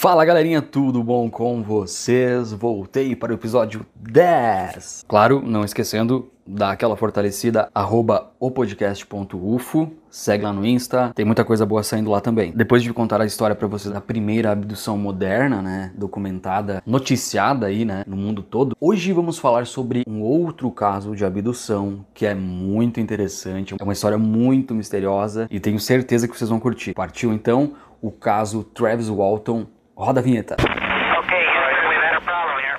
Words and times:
Fala 0.00 0.24
galerinha, 0.24 0.62
tudo 0.62 1.04
bom 1.04 1.28
com 1.28 1.62
vocês? 1.62 2.54
Voltei 2.54 3.14
para 3.14 3.32
o 3.32 3.34
episódio 3.34 3.84
10. 3.96 5.04
Claro, 5.06 5.42
não 5.44 5.62
esquecendo 5.62 6.30
dá 6.46 6.70
aquela 6.70 6.96
fortalecida, 6.96 7.68
arroba 7.74 8.32
opodcast.ufo, 8.40 9.92
segue 10.08 10.42
lá 10.42 10.54
no 10.54 10.64
Insta, 10.64 11.12
tem 11.14 11.26
muita 11.26 11.44
coisa 11.44 11.66
boa 11.66 11.82
saindo 11.82 12.10
lá 12.10 12.18
também. 12.18 12.50
Depois 12.50 12.82
de 12.82 12.90
contar 12.94 13.20
a 13.20 13.26
história 13.26 13.54
para 13.54 13.68
vocês 13.68 13.92
da 13.92 14.00
primeira 14.00 14.52
abdução 14.52 14.96
moderna, 14.96 15.60
né, 15.60 15.92
documentada, 15.94 16.82
noticiada 16.86 17.66
aí, 17.66 17.84
né, 17.84 18.02
no 18.06 18.16
mundo 18.16 18.42
todo, 18.42 18.74
hoje 18.80 19.12
vamos 19.12 19.38
falar 19.38 19.66
sobre 19.66 20.02
um 20.08 20.22
outro 20.22 20.70
caso 20.70 21.14
de 21.14 21.26
abdução 21.26 22.06
que 22.14 22.24
é 22.24 22.34
muito 22.34 22.98
interessante, 22.98 23.74
é 23.78 23.84
uma 23.84 23.92
história 23.92 24.16
muito 24.16 24.74
misteriosa 24.74 25.46
e 25.50 25.60
tenho 25.60 25.78
certeza 25.78 26.26
que 26.26 26.34
vocês 26.34 26.48
vão 26.48 26.58
curtir. 26.58 26.94
Partiu 26.94 27.34
então 27.34 27.74
o 28.00 28.10
caso 28.10 28.64
Travis 28.64 29.10
Walton. 29.10 29.66
Roda 30.00 30.20
a 30.20 30.22
vinheta. 30.22 30.54
Okay, 30.54 30.64
Houston, 30.64 31.88
we've 31.90 32.00
had 32.00 32.16
a 32.16 32.22
problem 32.22 32.58
here. 32.64 32.78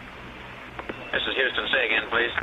This 1.13 1.21
is 1.21 1.35
Houston. 1.37 1.67
Say 1.71 1.85
again, 1.85 2.09
please. 2.09 2.33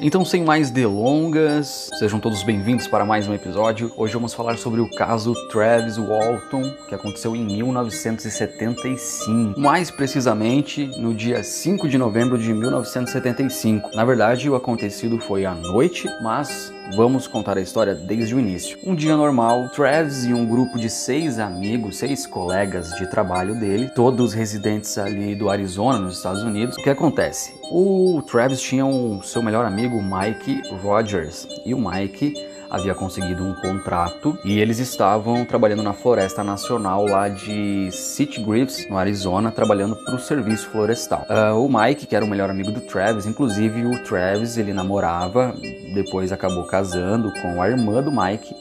Então, 0.00 0.24
sem 0.24 0.44
mais 0.44 0.70
delongas, 0.70 1.90
sejam 1.98 2.18
todos 2.18 2.42
bem-vindos 2.42 2.86
para 2.86 3.04
mais 3.04 3.28
um 3.28 3.34
episódio. 3.34 3.92
Hoje 3.98 4.14
vamos 4.14 4.32
falar 4.32 4.56
sobre 4.56 4.80
o 4.80 4.88
caso 4.92 5.34
Travis 5.50 5.98
Walton, 5.98 6.62
que 6.88 6.94
aconteceu 6.94 7.36
em 7.36 7.44
1975, 7.44 9.60
mais 9.60 9.90
precisamente 9.90 10.86
no 10.98 11.12
dia 11.12 11.42
5 11.42 11.86
de 11.86 11.98
novembro 11.98 12.38
de 12.38 12.54
1975. 12.54 13.94
Na 13.94 14.06
verdade, 14.06 14.48
o 14.48 14.54
acontecido 14.54 15.18
foi 15.18 15.44
à 15.44 15.54
noite, 15.54 16.08
mas 16.22 16.72
Vamos 16.96 17.26
contar 17.26 17.58
a 17.58 17.60
história 17.60 17.94
desde 17.94 18.34
o 18.34 18.40
início. 18.40 18.78
Um 18.84 18.94
dia 18.94 19.16
normal, 19.16 19.68
Travis 19.68 20.24
e 20.24 20.32
um 20.32 20.46
grupo 20.46 20.78
de 20.78 20.88
seis 20.88 21.38
amigos, 21.38 21.98
seis 21.98 22.26
colegas 22.26 22.94
de 22.96 23.06
trabalho 23.10 23.54
dele, 23.54 23.88
todos 23.94 24.32
residentes 24.32 24.96
ali 24.96 25.34
do 25.34 25.50
Arizona, 25.50 25.98
nos 25.98 26.16
Estados 26.16 26.42
Unidos. 26.42 26.76
O 26.76 26.82
que 26.82 26.90
acontece? 26.90 27.54
O 27.70 28.22
Travis 28.22 28.60
tinha 28.60 28.86
o 28.86 29.22
seu 29.22 29.42
melhor 29.42 29.64
amigo, 29.66 30.02
Mike 30.02 30.62
Rogers, 30.82 31.46
e 31.64 31.74
o 31.74 31.78
Mike 31.78 32.32
havia 32.70 32.94
conseguido 32.94 33.44
um 33.44 33.54
contrato 33.54 34.38
e 34.44 34.58
eles 34.60 34.78
estavam 34.78 35.44
trabalhando 35.44 35.82
na 35.82 35.92
Floresta 35.92 36.44
Nacional 36.44 37.06
lá 37.06 37.28
de 37.28 37.90
City 37.92 38.40
Griffs, 38.40 38.88
no 38.88 38.96
Arizona, 38.96 39.50
trabalhando 39.50 39.96
para 39.96 40.14
o 40.14 40.18
serviço 40.18 40.68
florestal. 40.68 41.26
Uh, 41.28 41.64
o 41.64 41.68
Mike, 41.68 42.06
que 42.06 42.14
era 42.14 42.24
o 42.24 42.28
melhor 42.28 42.50
amigo 42.50 42.70
do 42.70 42.80
Travis, 42.80 43.26
inclusive 43.26 43.84
o 43.86 44.02
Travis, 44.04 44.56
ele 44.56 44.72
namorava, 44.72 45.54
depois 45.94 46.32
acabou 46.32 46.64
casando 46.64 47.32
com 47.40 47.62
a 47.62 47.68
irmã 47.68 48.02
do 48.02 48.10
Mike, 48.10 48.54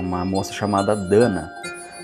uma 0.00 0.24
moça 0.24 0.52
chamada 0.52 0.94
Dana, 0.94 1.50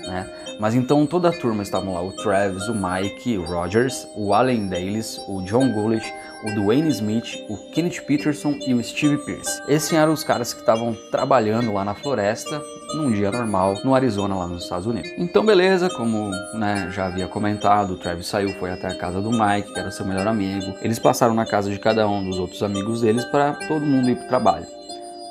né? 0.07 0.40
Mas 0.61 0.75
então 0.75 1.07
toda 1.07 1.29
a 1.29 1.31
turma 1.31 1.63
estavam 1.63 1.95
lá, 1.95 2.03
o 2.03 2.11
Travis, 2.11 2.67
o 2.67 2.75
Mike, 2.75 3.35
o 3.35 3.43
Rogers, 3.43 4.07
o 4.15 4.31
Allen 4.31 4.67
Davis, 4.67 5.19
o 5.27 5.41
John 5.41 5.71
Gullich, 5.71 6.13
o 6.43 6.53
Dwayne 6.53 6.87
Smith, 6.89 7.43
o 7.49 7.57
Kenneth 7.71 8.03
Peterson 8.05 8.55
e 8.67 8.71
o 8.71 8.83
Steve 8.83 9.17
Pierce. 9.25 9.59
Esses 9.67 9.91
eram 9.91 10.13
os 10.13 10.23
caras 10.23 10.53
que 10.53 10.59
estavam 10.59 10.95
trabalhando 11.09 11.73
lá 11.73 11.83
na 11.83 11.95
floresta 11.95 12.61
num 12.93 13.11
dia 13.11 13.31
normal 13.31 13.73
no 13.83 13.95
Arizona, 13.95 14.35
lá 14.35 14.45
nos 14.45 14.61
Estados 14.61 14.85
Unidos. 14.85 15.09
Então, 15.17 15.43
beleza, 15.43 15.89
como 15.89 16.29
né, 16.53 16.89
já 16.91 17.07
havia 17.07 17.27
comentado, 17.27 17.93
o 17.93 17.97
Travis 17.97 18.27
saiu, 18.27 18.53
foi 18.59 18.69
até 18.69 18.85
a 18.85 18.95
casa 18.95 19.19
do 19.19 19.31
Mike, 19.31 19.73
que 19.73 19.79
era 19.79 19.89
seu 19.89 20.05
melhor 20.05 20.27
amigo. 20.27 20.75
Eles 20.83 20.99
passaram 20.99 21.33
na 21.33 21.45
casa 21.47 21.71
de 21.71 21.79
cada 21.79 22.07
um 22.07 22.23
dos 22.23 22.37
outros 22.37 22.61
amigos 22.61 23.01
deles 23.01 23.25
para 23.25 23.53
todo 23.67 23.83
mundo 23.83 24.11
ir 24.11 24.15
pro 24.15 24.27
trabalho. 24.27 24.67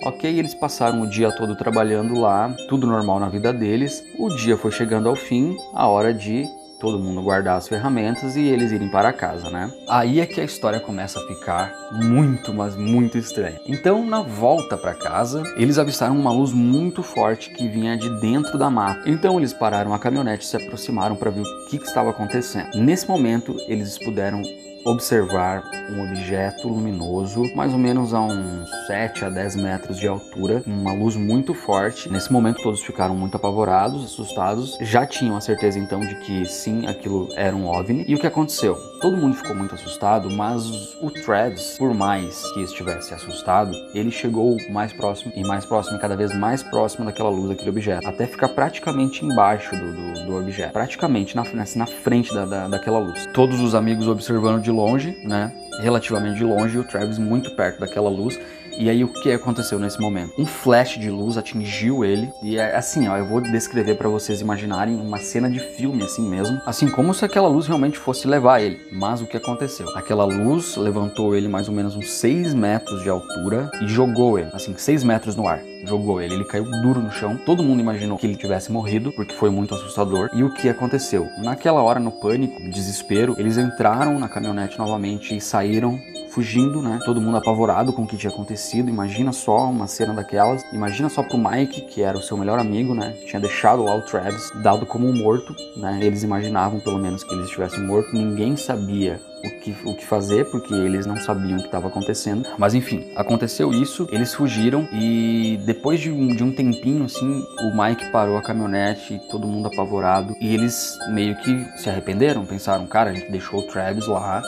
Ok, 0.02 0.38
eles 0.38 0.54
passaram 0.54 1.02
o 1.02 1.06
dia 1.06 1.30
todo 1.30 1.54
trabalhando 1.54 2.18
lá, 2.18 2.54
tudo 2.68 2.86
normal 2.86 3.20
na 3.20 3.28
vida 3.28 3.52
deles. 3.52 4.02
O 4.18 4.34
dia 4.34 4.56
foi 4.56 4.70
chegando 4.70 5.10
ao 5.10 5.14
fim, 5.14 5.54
a 5.74 5.86
hora 5.88 6.14
de 6.14 6.48
todo 6.80 6.98
mundo 6.98 7.20
guardar 7.20 7.58
as 7.58 7.68
ferramentas 7.68 8.34
e 8.34 8.40
eles 8.40 8.72
irem 8.72 8.90
para 8.90 9.12
casa, 9.12 9.50
né? 9.50 9.70
Aí 9.86 10.18
é 10.18 10.24
que 10.24 10.40
a 10.40 10.44
história 10.44 10.80
começa 10.80 11.20
a 11.20 11.26
ficar 11.26 11.70
muito, 11.92 12.54
mas 12.54 12.74
muito 12.74 13.18
estranha. 13.18 13.60
Então, 13.66 14.04
na 14.06 14.22
volta 14.22 14.78
para 14.78 14.94
casa, 14.94 15.42
eles 15.56 15.76
avistaram 15.76 16.18
uma 16.18 16.32
luz 16.32 16.52
muito 16.52 17.02
forte 17.02 17.50
que 17.50 17.68
vinha 17.68 17.96
de 17.98 18.08
dentro 18.20 18.58
da 18.58 18.70
mata. 18.70 19.02
Então, 19.08 19.38
eles 19.38 19.52
pararam 19.52 19.92
a 19.92 19.98
caminhonete 19.98 20.44
e 20.44 20.48
se 20.48 20.56
aproximaram 20.56 21.14
para 21.14 21.30
ver 21.30 21.42
o 21.42 21.66
que, 21.68 21.78
que 21.78 21.84
estava 21.84 22.08
acontecendo. 22.08 22.70
Nesse 22.74 23.06
momento, 23.06 23.54
eles 23.68 23.98
puderam 23.98 24.40
observar 24.84 25.62
um 25.90 26.02
objeto 26.02 26.68
luminoso, 26.68 27.42
mais 27.54 27.72
ou 27.72 27.78
menos 27.78 28.14
a 28.14 28.20
uns 28.20 28.68
7 28.86 29.24
a 29.24 29.30
10 29.30 29.56
metros 29.56 29.98
de 29.98 30.08
altura, 30.08 30.62
uma 30.66 30.92
luz 30.92 31.16
muito 31.16 31.54
forte. 31.54 32.10
Nesse 32.10 32.32
momento 32.32 32.62
todos 32.62 32.82
ficaram 32.82 33.14
muito 33.14 33.36
apavorados, 33.36 34.04
assustados, 34.04 34.78
já 34.80 35.06
tinham 35.06 35.36
a 35.36 35.40
certeza 35.40 35.78
então 35.78 36.00
de 36.00 36.14
que 36.16 36.46
sim, 36.46 36.86
aquilo 36.86 37.28
era 37.36 37.54
um 37.54 37.66
OVNI. 37.66 38.04
E 38.06 38.14
o 38.14 38.18
que 38.18 38.26
aconteceu? 38.26 38.89
Todo 39.00 39.16
mundo 39.16 39.34
ficou 39.34 39.56
muito 39.56 39.74
assustado, 39.74 40.28
mas 40.28 40.94
o 41.00 41.10
Travis, 41.10 41.78
por 41.78 41.94
mais 41.94 42.42
que 42.52 42.60
estivesse 42.60 43.14
assustado, 43.14 43.74
ele 43.94 44.10
chegou 44.10 44.58
mais 44.68 44.92
próximo 44.92 45.32
e 45.34 45.42
mais 45.42 45.64
próximo, 45.64 45.96
e 45.96 46.00
cada 46.00 46.14
vez 46.14 46.36
mais 46.36 46.62
próximo 46.62 47.06
daquela 47.06 47.30
luz, 47.30 47.48
daquele 47.48 47.70
objeto, 47.70 48.06
até 48.06 48.26
ficar 48.26 48.50
praticamente 48.50 49.24
embaixo 49.24 49.74
do, 49.74 49.92
do, 49.92 50.26
do 50.26 50.36
objeto, 50.36 50.74
praticamente 50.74 51.34
na, 51.34 51.44
na 51.76 51.86
frente 51.86 52.34
da, 52.34 52.44
da, 52.44 52.68
daquela 52.68 52.98
luz. 52.98 53.26
Todos 53.32 53.58
os 53.60 53.74
amigos 53.74 54.06
observando 54.06 54.60
de 54.60 54.70
longe, 54.70 55.16
né? 55.24 55.50
Relativamente 55.80 56.36
de 56.36 56.44
longe, 56.44 56.78
o 56.78 56.84
Travis 56.84 57.16
muito 57.16 57.56
perto 57.56 57.80
daquela 57.80 58.10
luz. 58.10 58.38
E 58.80 58.88
aí 58.88 59.04
o 59.04 59.08
que 59.08 59.30
aconteceu 59.30 59.78
nesse 59.78 60.00
momento? 60.00 60.32
Um 60.38 60.46
flash 60.46 60.98
de 60.98 61.10
luz 61.10 61.36
atingiu 61.36 62.02
ele 62.02 62.32
e 62.42 62.56
é 62.56 62.74
assim, 62.74 63.06
ó, 63.08 63.16
eu 63.18 63.26
vou 63.26 63.42
descrever 63.42 63.96
para 63.96 64.08
vocês 64.08 64.40
imaginarem 64.40 64.96
uma 64.96 65.18
cena 65.18 65.50
de 65.50 65.60
filme 65.60 66.02
assim 66.02 66.26
mesmo, 66.26 66.58
assim 66.64 66.88
como 66.88 67.12
se 67.12 67.22
aquela 67.22 67.46
luz 67.46 67.66
realmente 67.66 67.98
fosse 67.98 68.26
levar 68.26 68.62
ele. 68.62 68.80
Mas 68.90 69.20
o 69.20 69.26
que 69.26 69.36
aconteceu? 69.36 69.86
Aquela 69.94 70.24
luz 70.24 70.76
levantou 70.78 71.36
ele 71.36 71.46
mais 71.46 71.68
ou 71.68 71.74
menos 71.74 71.94
uns 71.94 72.10
6 72.10 72.54
metros 72.54 73.02
de 73.02 73.10
altura 73.10 73.70
e 73.82 73.86
jogou 73.86 74.38
ele, 74.38 74.48
assim, 74.54 74.74
6 74.74 75.04
metros 75.04 75.36
no 75.36 75.46
ar 75.46 75.60
jogou 75.84 76.20
ele. 76.20 76.34
Ele 76.34 76.44
caiu 76.44 76.64
duro 76.82 77.00
no 77.00 77.10
chão. 77.10 77.38
Todo 77.38 77.62
mundo 77.62 77.80
imaginou 77.80 78.18
que 78.18 78.26
ele 78.26 78.36
tivesse 78.36 78.70
morrido, 78.70 79.12
porque 79.12 79.34
foi 79.34 79.48
muito 79.48 79.74
assustador. 79.74 80.28
E 80.34 80.44
o 80.44 80.52
que 80.52 80.68
aconteceu? 80.68 81.26
Naquela 81.38 81.82
hora, 81.82 81.98
no 81.98 82.12
pânico, 82.12 82.62
desespero, 82.68 83.34
eles 83.38 83.56
entraram 83.56 84.18
na 84.18 84.28
caminhonete 84.28 84.78
novamente 84.78 85.34
e 85.34 85.40
saíram 85.40 85.98
fugindo, 86.30 86.80
né? 86.80 86.98
Todo 87.04 87.20
mundo 87.20 87.36
apavorado 87.36 87.92
com 87.92 88.02
o 88.02 88.06
que 88.06 88.16
tinha 88.16 88.32
acontecido. 88.32 88.88
Imagina 88.88 89.32
só 89.32 89.70
uma 89.70 89.86
cena 89.86 90.14
daquelas. 90.14 90.62
Imagina 90.72 91.08
só 91.08 91.22
pro 91.22 91.38
Mike, 91.38 91.82
que 91.82 92.02
era 92.02 92.16
o 92.16 92.22
seu 92.22 92.36
melhor 92.36 92.58
amigo, 92.58 92.94
né? 92.94 93.12
Tinha 93.26 93.40
deixado 93.40 93.82
lá 93.82 93.94
o 93.94 94.02
Travis 94.02 94.50
dado 94.62 94.86
como 94.86 95.12
morto, 95.12 95.54
né? 95.76 95.98
Eles 96.02 96.22
imaginavam 96.22 96.80
pelo 96.80 96.98
menos 96.98 97.24
que 97.24 97.34
ele 97.34 97.44
estivesse 97.44 97.78
morto. 97.80 98.12
Ninguém 98.12 98.56
sabia 98.56 99.20
o 99.44 99.60
que, 99.60 99.76
o 99.84 99.94
que 99.94 100.04
fazer, 100.04 100.50
porque 100.50 100.72
eles 100.74 101.06
não 101.06 101.16
sabiam 101.16 101.58
o 101.58 101.60
que 101.60 101.66
estava 101.66 101.88
acontecendo. 101.88 102.46
Mas 102.58 102.74
enfim, 102.74 103.10
aconteceu 103.16 103.70
isso, 103.72 104.08
eles 104.12 104.34
fugiram 104.34 104.88
e 104.92 105.58
depois 105.64 106.00
de 106.00 106.10
um, 106.10 106.28
de 106.28 106.42
um 106.44 106.52
tempinho, 106.52 107.04
assim, 107.04 107.44
o 107.60 107.82
Mike 107.82 108.10
parou 108.10 108.36
a 108.36 108.42
caminhonete, 108.42 109.20
todo 109.30 109.46
mundo 109.46 109.66
apavorado, 109.66 110.34
e 110.40 110.54
eles 110.54 110.98
meio 111.10 111.36
que 111.36 111.66
se 111.76 111.88
arrependeram, 111.88 112.44
pensaram, 112.44 112.86
cara, 112.86 113.10
a 113.10 113.12
gente 113.12 113.30
deixou 113.30 113.60
o 113.60 113.66
Travis 113.66 114.06
lá, 114.06 114.42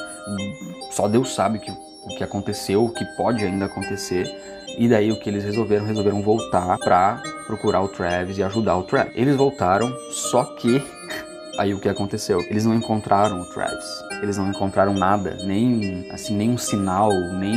só 0.90 1.08
Deus 1.08 1.34
sabe 1.34 1.58
que, 1.58 1.70
o 1.70 2.16
que 2.16 2.24
aconteceu, 2.24 2.84
o 2.84 2.90
que 2.90 3.04
pode 3.16 3.44
ainda 3.44 3.66
acontecer. 3.66 4.30
E 4.78 4.88
daí 4.88 5.12
o 5.12 5.20
que 5.20 5.28
eles 5.28 5.44
resolveram? 5.44 5.84
Resolveram 5.84 6.22
voltar 6.22 6.78
pra 6.78 7.22
procurar 7.46 7.82
o 7.82 7.88
Travis 7.88 8.38
e 8.38 8.42
ajudar 8.42 8.76
o 8.78 8.84
Travis. 8.84 9.12
Eles 9.14 9.36
voltaram, 9.36 9.92
só 10.10 10.44
que 10.44 10.82
Aí 11.58 11.74
o 11.74 11.78
que 11.78 11.88
aconteceu? 11.88 12.40
Eles 12.48 12.64
não 12.64 12.74
encontraram 12.74 13.40
o 13.40 13.44
Travis. 13.44 14.11
Eles 14.22 14.38
não 14.38 14.48
encontraram 14.48 14.94
nada, 14.94 15.36
nem 15.44 16.06
assim, 16.12 16.36
nenhum 16.36 16.56
sinal, 16.56 17.10
nem 17.10 17.56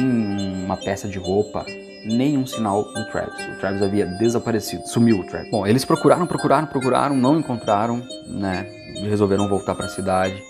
uma 0.66 0.76
peça 0.76 1.08
de 1.08 1.20
roupa, 1.20 1.64
nenhum 2.04 2.46
sinal 2.48 2.84
do 2.84 3.06
Travis. 3.12 3.40
O 3.56 3.60
Travis 3.60 3.84
havia 3.84 4.08
desaparecido, 4.08 4.88
sumiu 4.88 5.20
o 5.20 5.28
Travis. 5.28 5.52
Bom, 5.52 5.68
eles 5.68 5.86
procuraram, 5.86 6.26
procuraram, 6.26 6.66
procuraram, 6.66 7.16
não 7.16 7.38
encontraram, 7.38 8.02
né? 8.28 8.68
E 8.96 9.08
resolveram 9.08 9.48
voltar 9.48 9.76
para 9.76 9.86
a 9.86 9.90
cidade 9.90 10.42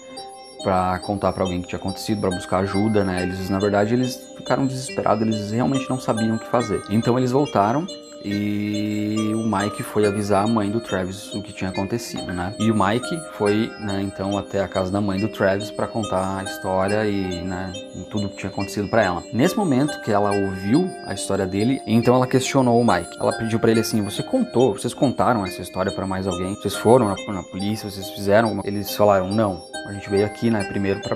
para 0.64 0.98
contar 1.00 1.32
para 1.32 1.44
alguém 1.44 1.62
que 1.62 1.68
tinha 1.68 1.78
acontecido, 1.78 2.22
para 2.22 2.32
buscar 2.32 2.60
ajuda, 2.60 3.04
né? 3.04 3.22
Eles, 3.22 3.50
na 3.52 3.60
verdade, 3.60 3.94
eles 3.94 4.16
ficaram 4.36 4.66
desesperados, 4.66 5.22
eles 5.22 5.52
realmente 5.52 5.88
não 5.88 6.00
sabiam 6.00 6.38
o 6.38 6.40
que 6.40 6.48
fazer. 6.48 6.82
Então 6.90 7.20
eles 7.20 7.32
voltaram 7.32 7.86
e 8.26 9.34
o 9.36 9.46
Mike 9.46 9.84
foi 9.84 10.08
avisar 10.08 10.44
a 10.44 10.48
mãe 10.48 10.72
do 10.72 10.80
Travis 10.80 11.32
o 11.34 11.42
que 11.44 11.54
tinha 11.54 11.70
acontecido, 11.70 12.34
né? 12.34 12.56
E 12.60 12.72
o 12.72 12.76
Mike 12.76 13.22
foi, 13.34 13.72
né, 13.80 14.02
então 14.02 14.36
até 14.38 14.62
a 14.62 14.68
casa 14.68 14.92
da 14.92 15.00
mãe 15.00 15.20
do 15.20 15.28
Travis 15.28 15.70
para 15.70 15.86
contar 15.86 16.40
a 16.40 16.44
história 16.44 17.06
e, 17.06 17.44
né, 17.44 17.72
tudo 18.10 18.30
que 18.30 18.38
tinha 18.38 18.50
acontecido 18.50 18.88
para 18.88 19.04
ela. 19.04 19.24
Nesse 19.32 19.56
momento 19.56 20.02
que 20.02 20.12
ela 20.12 20.32
ouviu 20.32 20.90
a 21.06 21.14
história 21.14 21.46
dele, 21.46 21.80
então 21.86 22.16
ela 22.16 22.26
questionou 22.26 22.82
o 22.82 22.86
Mike. 22.86 23.16
Ela 23.20 23.34
pediu 23.34 23.60
para 23.60 23.70
ele 23.70 23.82
assim: 23.82 24.02
"Você 24.04 24.24
contou? 24.24 24.74
Vocês 24.74 24.94
contaram 24.94 25.46
essa 25.46 25.62
história 25.62 25.92
para 25.92 26.08
mais 26.08 26.26
alguém? 26.26 26.56
Vocês 26.56 26.76
foram 26.76 27.08
na, 27.08 27.34
na 27.34 27.44
polícia? 27.44 27.90
Vocês 27.90 28.10
fizeram?" 28.10 28.62
Eles 28.64 28.96
falaram: 28.96 29.30
"Não. 29.30 29.64
A 29.88 29.94
gente 29.94 30.10
veio 30.10 30.26
aqui, 30.26 30.50
né, 30.50 30.64
primeiro 30.64 31.00
para 31.02 31.16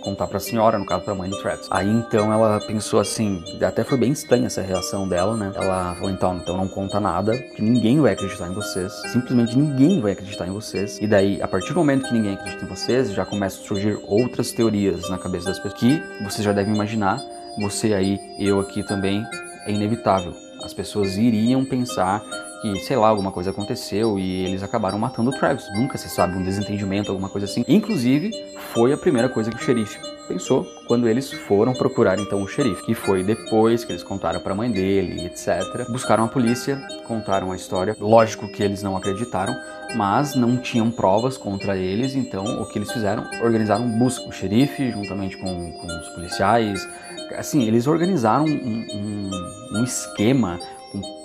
contar 0.00 0.26
pra 0.26 0.40
senhora, 0.40 0.78
no 0.78 0.86
caso 0.86 1.04
pra 1.04 1.14
mãe 1.14 1.30
do 1.30 1.38
Travis. 1.40 1.66
Aí 1.70 1.88
então 1.88 2.32
ela 2.32 2.60
pensou 2.60 3.00
assim, 3.00 3.42
até 3.62 3.84
foi 3.84 3.98
bem 3.98 4.12
estranha 4.12 4.46
essa 4.46 4.62
reação 4.62 5.08
dela, 5.08 5.36
né? 5.36 5.52
Ela 5.54 5.94
falou, 5.94 6.10
então, 6.10 6.36
então 6.36 6.56
não 6.56 6.68
conta 6.68 6.98
nada, 7.00 7.36
que 7.36 7.62
ninguém 7.62 8.00
vai 8.00 8.12
acreditar 8.12 8.48
em 8.48 8.54
vocês. 8.54 8.92
Simplesmente 9.12 9.56
ninguém 9.56 10.00
vai 10.00 10.12
acreditar 10.12 10.46
em 10.46 10.52
vocês. 10.52 10.98
E 11.00 11.06
daí, 11.06 11.40
a 11.42 11.48
partir 11.48 11.72
do 11.72 11.80
momento 11.80 12.06
que 12.06 12.14
ninguém 12.14 12.34
acredita 12.34 12.64
em 12.64 12.68
vocês, 12.68 13.12
já 13.12 13.24
começam 13.24 13.62
a 13.62 13.66
surgir 13.66 13.98
outras 14.06 14.52
teorias 14.52 15.08
na 15.08 15.18
cabeça 15.18 15.46
das 15.46 15.58
pessoas 15.58 15.80
que 15.80 16.02
vocês 16.24 16.44
já 16.44 16.52
devem 16.52 16.74
imaginar, 16.74 17.20
você 17.58 17.94
aí, 17.94 18.18
eu 18.38 18.60
aqui 18.60 18.82
também, 18.82 19.24
é 19.66 19.72
inevitável. 19.72 20.34
As 20.62 20.74
pessoas 20.74 21.16
iriam 21.16 21.64
pensar 21.64 22.22
que, 22.60 22.80
sei 22.80 22.96
lá, 22.96 23.08
alguma 23.08 23.32
coisa 23.32 23.50
aconteceu 23.50 24.18
e 24.18 24.44
eles 24.44 24.62
acabaram 24.62 24.98
matando 24.98 25.30
o 25.30 25.32
Travis. 25.32 25.64
Nunca 25.74 25.96
se 25.96 26.08
sabe, 26.08 26.36
um 26.36 26.42
desentendimento, 26.42 27.10
alguma 27.10 27.28
coisa 27.28 27.46
assim. 27.46 27.64
Inclusive, 27.66 28.30
foi 28.72 28.92
a 28.92 28.96
primeira 28.96 29.28
coisa 29.28 29.50
que 29.50 29.56
o 29.56 29.60
xerife 29.60 29.98
pensou 30.30 30.64
quando 30.86 31.08
eles 31.08 31.32
foram 31.32 31.72
procurar 31.72 32.16
então 32.20 32.40
o 32.40 32.46
xerife, 32.46 32.84
que 32.84 32.94
foi 32.94 33.24
depois 33.24 33.84
que 33.84 33.90
eles 33.90 34.04
contaram 34.04 34.40
para 34.40 34.52
a 34.52 34.56
mãe 34.56 34.70
dele, 34.70 35.26
etc. 35.26 35.90
Buscaram 35.90 36.24
a 36.24 36.28
polícia, 36.28 36.80
contaram 37.04 37.50
a 37.50 37.56
história. 37.56 37.96
Lógico 37.98 38.46
que 38.46 38.62
eles 38.62 38.80
não 38.80 38.96
acreditaram, 38.96 39.56
mas 39.96 40.36
não 40.36 40.56
tinham 40.56 40.88
provas 40.88 41.36
contra 41.36 41.76
eles, 41.76 42.14
então 42.14 42.62
o 42.62 42.66
que 42.66 42.78
eles 42.78 42.92
fizeram? 42.92 43.28
Organizaram 43.42 43.88
busca. 43.98 44.28
O 44.28 44.32
xerife, 44.32 44.92
juntamente 44.92 45.36
com, 45.36 45.72
com 45.72 45.86
os 45.86 46.08
policiais, 46.10 46.88
assim, 47.36 47.64
eles 47.64 47.88
organizaram 47.88 48.44
um, 48.44 48.86
um, 48.92 49.78
um 49.78 49.84
esquema 49.84 50.60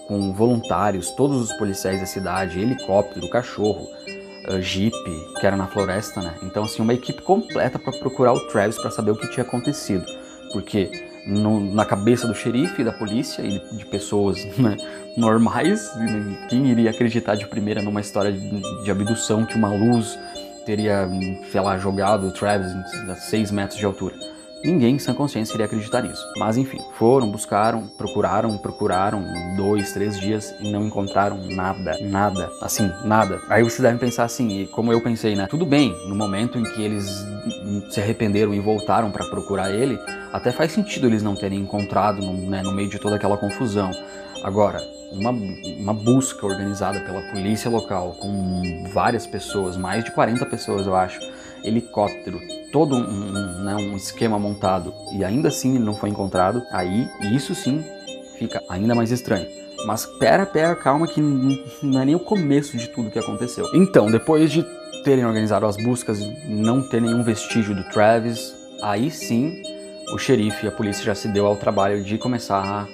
com 0.08 0.34
voluntários, 0.34 1.12
todos 1.12 1.42
os 1.42 1.54
policiais 1.54 2.00
da 2.00 2.06
cidade, 2.06 2.60
helicóptero, 2.60 3.30
cachorro, 3.30 3.88
uh, 4.50 4.62
jeep, 4.62 4.96
que 5.40 5.46
era 5.46 5.58
na 5.58 5.68
floresta, 5.68 6.22
né? 6.22 6.36
Então, 6.44 6.64
assim, 6.64 6.82
uma 6.82 6.94
equipe 6.94 7.22
completa 7.22 7.80
para 7.80 7.98
procurar 7.98 8.34
o 8.34 8.40
Travis 8.48 8.78
para 8.78 8.92
saber 8.92 9.12
o 9.12 9.16
que 9.16 9.30
tinha 9.30 9.46
acontecido. 9.46 10.06
Porque 10.54 10.90
no, 11.26 11.60
na 11.60 11.84
cabeça 11.86 12.28
do 12.28 12.36
xerife, 12.36 12.84
da 12.84 12.94
polícia 12.94 13.42
e 13.42 13.60
de, 13.60 13.78
de 13.78 13.86
pessoas 13.86 14.46
né, 14.58 14.78
normais, 15.18 15.90
quem 16.50 16.68
iria 16.68 16.92
acreditar 16.92 17.36
de 17.36 17.48
primeira 17.48 17.82
numa 17.82 18.02
história 18.02 18.32
de, 18.32 18.84
de 18.84 18.92
abdução 18.92 19.46
que 19.46 19.56
uma 19.56 19.70
luz 19.70 20.18
teria, 20.66 21.08
sei 21.52 21.62
lá, 21.62 21.78
jogado 21.78 22.28
o 22.28 22.32
Travis 22.32 22.72
a 23.10 23.16
6 23.16 23.52
metros 23.52 23.80
de 23.80 23.86
altura? 23.86 24.16
Ninguém 24.63 24.98
sem 24.98 25.13
consciência 25.13 25.54
iria 25.54 25.66
acreditar 25.66 26.02
nisso. 26.02 26.24
Mas 26.38 26.57
enfim, 26.57 26.80
foram, 26.98 27.30
buscaram, 27.30 27.88
procuraram, 27.98 28.57
procuraram 28.57 29.24
dois, 29.56 29.92
três 29.94 30.19
dias 30.19 30.54
e 30.60 30.72
não 30.72 30.86
encontraram 30.88 31.38
nada, 31.50 31.98
nada, 32.02 32.50
assim, 32.62 32.92
nada. 33.04 33.42
Aí 33.50 33.63
vocês 33.63 33.81
devem 33.81 33.98
pensar 33.98 34.24
assim, 34.24 34.68
como 34.72 34.92
eu 34.92 35.02
pensei, 35.02 35.36
né? 35.36 35.48
Tudo 35.48 35.66
bem, 35.66 35.94
no 36.07 36.16
momento 36.16 36.57
em 36.57 36.63
que 36.63 36.81
eles 36.81 37.25
se 37.90 38.00
arrependeram 38.00 38.54
e 38.54 38.60
voltaram 38.60 39.12
para 39.12 39.25
procurar 39.25 39.72
ele, 39.72 40.00
até 40.34 40.52
faz 40.52 40.72
sentido 40.72 41.08
eles 41.08 41.22
não 41.22 41.36
terem 41.36 41.60
encontrado 41.60 42.22
no, 42.22 42.34
né, 42.34 42.62
no 42.62 42.72
meio 42.72 42.90
de 42.90 43.00
toda 43.00 43.16
aquela 43.16 43.38
confusão. 43.38 43.92
Agora, 44.44 44.81
uma, 45.12 45.31
uma 45.31 45.94
busca 45.94 46.46
organizada 46.46 47.00
pela 47.01 47.22
polícia 47.31 47.69
local 47.69 48.16
com 48.19 48.62
várias 48.94 49.25
pessoas, 49.25 49.78
mais 49.78 50.04
de 50.04 50.12
40 50.12 50.46
pessoas 50.46 50.86
eu 50.86 50.96
acho, 50.96 51.19
helicóptero, 51.68 52.40
todo 52.72 52.96
um, 52.96 53.00
um, 53.00 53.64
né, 53.64 53.76
um 53.76 53.96
esquema 53.96 54.38
montado 54.38 54.94
e 55.14 55.24
ainda 55.24 55.50
assim 55.50 55.76
ele 55.76 55.84
não 55.84 55.94
foi 55.94 56.10
encontrado, 56.10 56.64
aí 56.72 57.10
isso 57.34 57.56
sim 57.56 57.84
fica 58.38 58.62
ainda 58.70 58.94
mais 58.94 59.12
estranho. 59.12 59.48
Mas 59.86 60.06
pera, 60.06 60.46
pera, 60.46 60.76
calma 60.76 61.08
que 61.08 61.22
não 61.22 62.02
é 62.02 62.06
nem 62.06 62.16
o 62.16 62.20
começo 62.20 62.78
de 62.78 62.88
tudo 62.90 63.12
que 63.12 63.20
aconteceu. 63.20 63.66
Então, 63.74 64.10
depois 64.10 64.52
de 64.52 64.66
terem 65.04 65.26
organizado 65.26 65.66
as 65.66 65.78
buscas, 65.78 66.20
não 66.48 66.82
ter 66.82 67.02
nenhum 67.02 67.24
vestígio 67.24 67.76
do 67.76 67.84
Travis, 67.90 68.56
aí 68.82 69.12
sim 69.12 69.62
o 70.14 70.18
xerife 70.18 70.66
e 70.66 70.70
a 70.70 70.72
polícia 70.72 71.04
já 71.04 71.16
se 71.16 71.28
deu 71.28 71.46
ao 71.46 71.56
trabalho 71.56 72.04
de 72.04 72.18
começar 72.18 72.64
a 72.64 72.88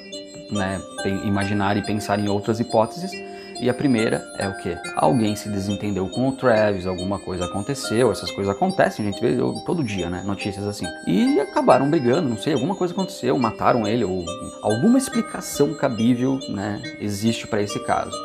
né, 0.53 0.81
imaginar 1.24 1.77
e 1.77 1.81
pensar 1.81 2.19
em 2.19 2.27
outras 2.27 2.59
hipóteses 2.59 3.12
e 3.61 3.69
a 3.69 3.73
primeira 3.73 4.27
é 4.39 4.47
o 4.47 4.57
que? 4.57 4.75
Alguém 4.95 5.35
se 5.35 5.47
desentendeu 5.47 6.09
com 6.09 6.27
o 6.27 6.31
Travis, 6.31 6.87
alguma 6.87 7.19
coisa 7.19 7.45
aconteceu, 7.45 8.11
essas 8.11 8.31
coisas 8.31 8.53
acontecem, 8.53 9.05
a 9.07 9.11
gente 9.11 9.21
vê 9.21 9.37
todo 9.65 9.83
dia, 9.83 10.09
né? 10.09 10.23
Notícias 10.25 10.65
assim. 10.65 10.87
E 11.05 11.39
acabaram 11.39 11.87
brigando, 11.87 12.27
não 12.27 12.37
sei, 12.37 12.53
alguma 12.53 12.75
coisa 12.75 12.91
aconteceu, 12.91 13.37
mataram 13.37 13.87
ele, 13.87 14.03
ou 14.03 14.25
alguma 14.63 14.97
explicação 14.97 15.75
cabível, 15.75 16.39
né, 16.49 16.81
existe 16.99 17.45
para 17.45 17.61
esse 17.61 17.79
caso. 17.85 18.17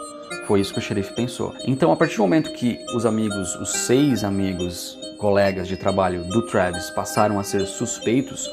Foi 0.46 0.60
isso 0.60 0.72
que 0.72 0.78
o 0.78 0.82
xerife 0.82 1.12
pensou. 1.12 1.52
Então, 1.66 1.92
a 1.92 1.96
partir 1.96 2.16
do 2.16 2.22
momento 2.22 2.52
que 2.52 2.78
os 2.94 3.04
amigos, 3.04 3.56
os 3.56 3.72
seis 3.72 4.24
amigos, 4.24 4.98
colegas 5.18 5.68
de 5.68 5.76
trabalho 5.76 6.24
do 6.24 6.46
Travis 6.46 6.88
passaram 6.90 7.38
a 7.38 7.44
ser 7.44 7.66
suspeitos, 7.66 8.50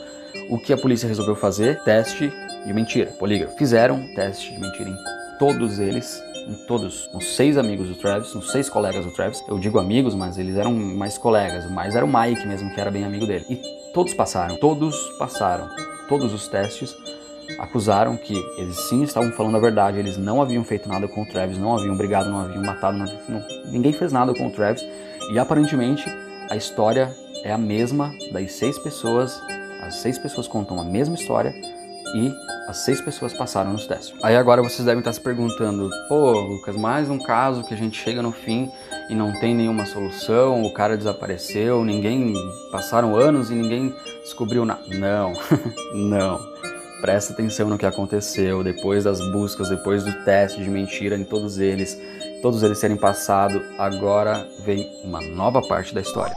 o 0.49 0.57
que 0.57 0.73
a 0.73 0.77
polícia 0.77 1.07
resolveu 1.07 1.35
fazer? 1.35 1.81
Teste 1.83 2.29
de 2.65 2.73
mentira, 2.73 3.11
polígrafo. 3.11 3.55
Fizeram 3.57 4.05
teste 4.15 4.53
de 4.53 4.59
mentira 4.59 4.89
em 4.89 4.97
todos 5.37 5.79
eles 5.79 6.21
em 6.47 6.53
todos, 6.67 7.09
os 7.13 7.35
seis 7.35 7.57
amigos 7.57 7.87
do 7.87 7.95
Travis, 7.95 8.33
os 8.35 8.51
seis 8.51 8.69
colegas 8.69 9.05
do 9.05 9.11
Travis. 9.11 9.43
Eu 9.47 9.59
digo 9.59 9.79
amigos, 9.79 10.15
mas 10.15 10.37
eles 10.37 10.55
eram 10.55 10.73
mais 10.73 11.17
colegas, 11.17 11.69
mas 11.69 11.95
era 11.95 12.05
o 12.05 12.07
Mike 12.07 12.47
mesmo 12.47 12.73
que 12.73 12.79
era 12.79 12.91
bem 12.91 13.03
amigo 13.03 13.25
dele. 13.25 13.45
E 13.49 13.61
todos 13.93 14.13
passaram, 14.13 14.57
todos 14.57 14.95
passaram, 15.17 15.69
todos 16.07 16.33
os 16.33 16.47
testes 16.47 16.95
acusaram 17.59 18.17
que 18.17 18.35
eles 18.57 18.77
sim 18.89 19.03
estavam 19.03 19.31
falando 19.31 19.57
a 19.57 19.59
verdade, 19.59 19.99
eles 19.99 20.17
não 20.17 20.41
haviam 20.41 20.63
feito 20.63 20.87
nada 20.87 21.07
com 21.07 21.23
o 21.23 21.25
Travis, 21.25 21.57
não 21.57 21.75
haviam 21.75 21.95
brigado, 21.95 22.29
não 22.29 22.39
haviam 22.39 22.63
matado, 22.63 22.97
não, 22.97 23.05
não, 23.27 23.43
ninguém 23.65 23.93
fez 23.93 24.11
nada 24.11 24.33
com 24.33 24.47
o 24.47 24.51
Travis. 24.51 24.85
E 25.31 25.39
aparentemente 25.39 26.05
a 26.49 26.55
história 26.55 27.15
é 27.43 27.51
a 27.51 27.57
mesma 27.57 28.13
das 28.31 28.53
seis 28.53 28.77
pessoas, 28.79 29.41
as 29.81 29.95
seis 29.95 30.17
pessoas 30.17 30.47
contam 30.47 30.79
a 30.79 30.83
mesma 30.83 31.15
história 31.15 31.53
e 32.13 32.33
as 32.67 32.77
seis 32.77 33.01
pessoas 33.01 33.33
passaram 33.33 33.73
nos 33.73 33.87
testes. 33.87 34.13
Aí 34.23 34.35
agora 34.35 34.61
vocês 34.61 34.85
devem 34.85 34.99
estar 34.99 35.13
se 35.13 35.19
perguntando: 35.19 35.89
pô, 36.07 36.31
Lucas, 36.39 36.75
mais 36.75 37.09
um 37.09 37.17
caso 37.17 37.63
que 37.63 37.73
a 37.73 37.77
gente 37.77 38.01
chega 38.01 38.21
no 38.21 38.31
fim 38.31 38.71
e 39.09 39.15
não 39.15 39.33
tem 39.39 39.55
nenhuma 39.55 39.85
solução, 39.85 40.63
o 40.63 40.73
cara 40.73 40.95
desapareceu, 40.95 41.83
ninguém. 41.83 42.33
passaram 42.71 43.15
anos 43.15 43.49
e 43.49 43.55
ninguém 43.55 43.93
descobriu 44.23 44.65
nada. 44.65 44.83
Não, 44.87 45.33
não. 45.93 46.53
Presta 47.01 47.33
atenção 47.33 47.67
no 47.67 47.77
que 47.77 47.85
aconteceu 47.85 48.63
depois 48.63 49.03
das 49.03 49.19
buscas, 49.31 49.67
depois 49.67 50.05
do 50.05 50.23
teste 50.23 50.63
de 50.63 50.69
mentira 50.69 51.17
em 51.17 51.25
todos 51.25 51.59
eles, 51.59 51.99
todos 52.41 52.63
eles 52.63 52.77
serem 52.77 52.95
passados. 52.95 53.61
Agora 53.77 54.47
vem 54.63 54.89
uma 55.03 55.19
nova 55.19 55.61
parte 55.61 55.93
da 55.93 55.99
história. 55.99 56.33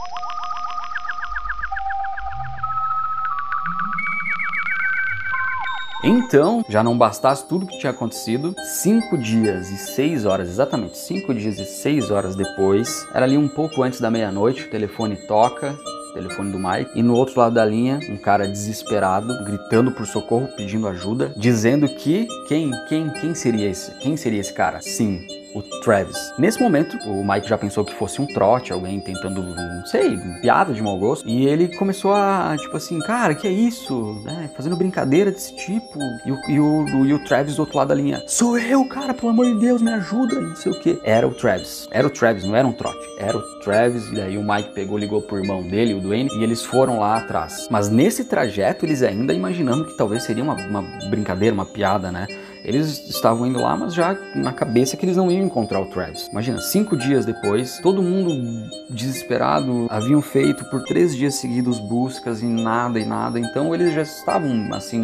Então, 6.09 6.63
já 6.69 6.81
não 6.81 6.97
bastasse 6.97 7.45
tudo 7.45 7.65
que 7.67 7.79
tinha 7.79 7.91
acontecido, 7.91 8.55
cinco 8.81 9.17
dias 9.17 9.69
e 9.69 9.77
seis 9.77 10.25
horas, 10.25 10.47
exatamente 10.47 10.97
cinco 10.97 11.33
dias 11.33 11.59
e 11.59 11.65
seis 11.65 12.09
horas 12.09 12.33
depois, 12.33 13.05
era 13.13 13.25
ali 13.25 13.37
um 13.37 13.49
pouco 13.49 13.83
antes 13.83 13.99
da 13.99 14.09
meia-noite, 14.09 14.63
o 14.63 14.69
telefone 14.69 15.17
toca, 15.27 15.77
telefone 16.13 16.53
do 16.53 16.57
Mike, 16.57 16.91
e 16.95 17.03
no 17.03 17.13
outro 17.13 17.37
lado 17.37 17.55
da 17.55 17.65
linha, 17.65 17.99
um 18.09 18.15
cara 18.15 18.47
desesperado, 18.47 19.43
gritando 19.43 19.91
por 19.91 20.07
socorro, 20.07 20.47
pedindo 20.55 20.87
ajuda, 20.87 21.33
dizendo 21.35 21.89
que 21.89 22.25
quem, 22.47 22.71
quem, 22.87 23.09
quem 23.09 23.35
seria 23.35 23.69
esse? 23.69 23.91
Quem 23.95 24.15
seria 24.15 24.39
esse 24.39 24.53
cara? 24.53 24.79
Sim, 24.79 25.27
o 25.57 25.63
Travis. 25.81 26.33
Nesse 26.37 26.61
momento, 26.61 26.97
o 27.05 27.23
Mike 27.27 27.47
já 27.47 27.57
pensou 27.57 27.83
que 27.83 27.93
fosse 27.93 28.21
um 28.21 28.27
trote, 28.27 28.71
alguém 28.71 28.99
tentando, 28.99 29.41
não 29.41 29.85
sei, 29.85 30.17
piada 30.41 30.73
de 30.73 30.81
mau 30.81 30.97
gosto. 30.97 31.27
E 31.27 31.45
ele 31.47 31.75
começou 31.75 32.13
a, 32.13 32.55
tipo 32.59 32.75
assim, 32.75 32.99
cara, 32.99 33.35
que 33.35 33.47
é 33.47 33.51
isso? 33.51 34.21
Né? 34.23 34.49
Fazendo 34.55 34.75
brincadeira 34.75 35.31
desse 35.31 35.55
tipo. 35.55 35.99
E 36.25 36.31
o, 36.31 36.37
e, 36.49 36.59
o, 36.59 37.05
e 37.05 37.13
o 37.13 37.23
Travis 37.23 37.55
do 37.55 37.61
outro 37.61 37.77
lado 37.77 37.89
da 37.89 37.95
linha, 37.95 38.23
sou 38.27 38.57
eu, 38.57 38.85
cara, 38.87 39.13
pelo 39.13 39.29
amor 39.29 39.45
de 39.45 39.59
Deus, 39.59 39.81
me 39.81 39.91
ajuda, 39.91 40.39
não 40.39 40.55
sei 40.55 40.71
o 40.71 40.79
que. 40.79 40.99
Era 41.03 41.27
o 41.27 41.33
Travis. 41.33 41.87
Era 41.91 42.07
o 42.07 42.09
Travis, 42.09 42.43
não 42.43 42.55
era 42.55 42.67
um 42.67 42.73
trote. 42.73 43.05
Era 43.17 43.37
o 43.37 43.59
Travis. 43.59 44.11
E 44.11 44.21
aí 44.21 44.37
o 44.37 44.43
Mike 44.43 44.73
pegou, 44.73 44.97
ligou 44.97 45.21
pro 45.21 45.37
irmão 45.37 45.61
dele, 45.63 45.93
o 45.93 45.99
Dwayne, 45.99 46.29
e 46.37 46.43
eles 46.43 46.63
foram 46.63 46.99
lá 46.99 47.17
atrás. 47.17 47.67
Mas 47.69 47.89
nesse 47.89 48.25
trajeto, 48.25 48.85
eles 48.85 49.01
ainda 49.01 49.33
imaginando 49.33 49.85
que 49.85 49.97
talvez 49.97 50.23
seria 50.23 50.43
uma, 50.43 50.55
uma 50.55 50.81
brincadeira, 51.09 51.53
uma 51.53 51.65
piada, 51.65 52.11
né? 52.11 52.27
Eles 52.63 53.07
estavam 53.09 53.47
indo 53.47 53.59
lá, 53.59 53.75
mas 53.75 53.93
já 53.93 54.17
na 54.35 54.51
cabeça 54.51 54.97
que 54.97 55.05
eles 55.05 55.17
não 55.17 55.31
iam 55.31 55.45
encontrar 55.45 55.79
o 55.79 55.85
Travis. 55.85 56.27
Imagina, 56.27 56.59
cinco 56.59 56.95
dias 56.95 57.25
depois, 57.25 57.79
todo 57.79 58.01
mundo 58.01 58.69
desesperado, 58.89 59.87
haviam 59.89 60.21
feito 60.21 60.65
por 60.65 60.83
três 60.83 61.15
dias 61.15 61.35
seguidos 61.35 61.79
buscas 61.79 62.41
e 62.41 62.45
nada 62.45 62.99
e 62.99 63.05
nada, 63.05 63.39
então 63.39 63.73
eles 63.73 63.93
já 63.93 64.01
estavam 64.01 64.73
assim 64.73 65.01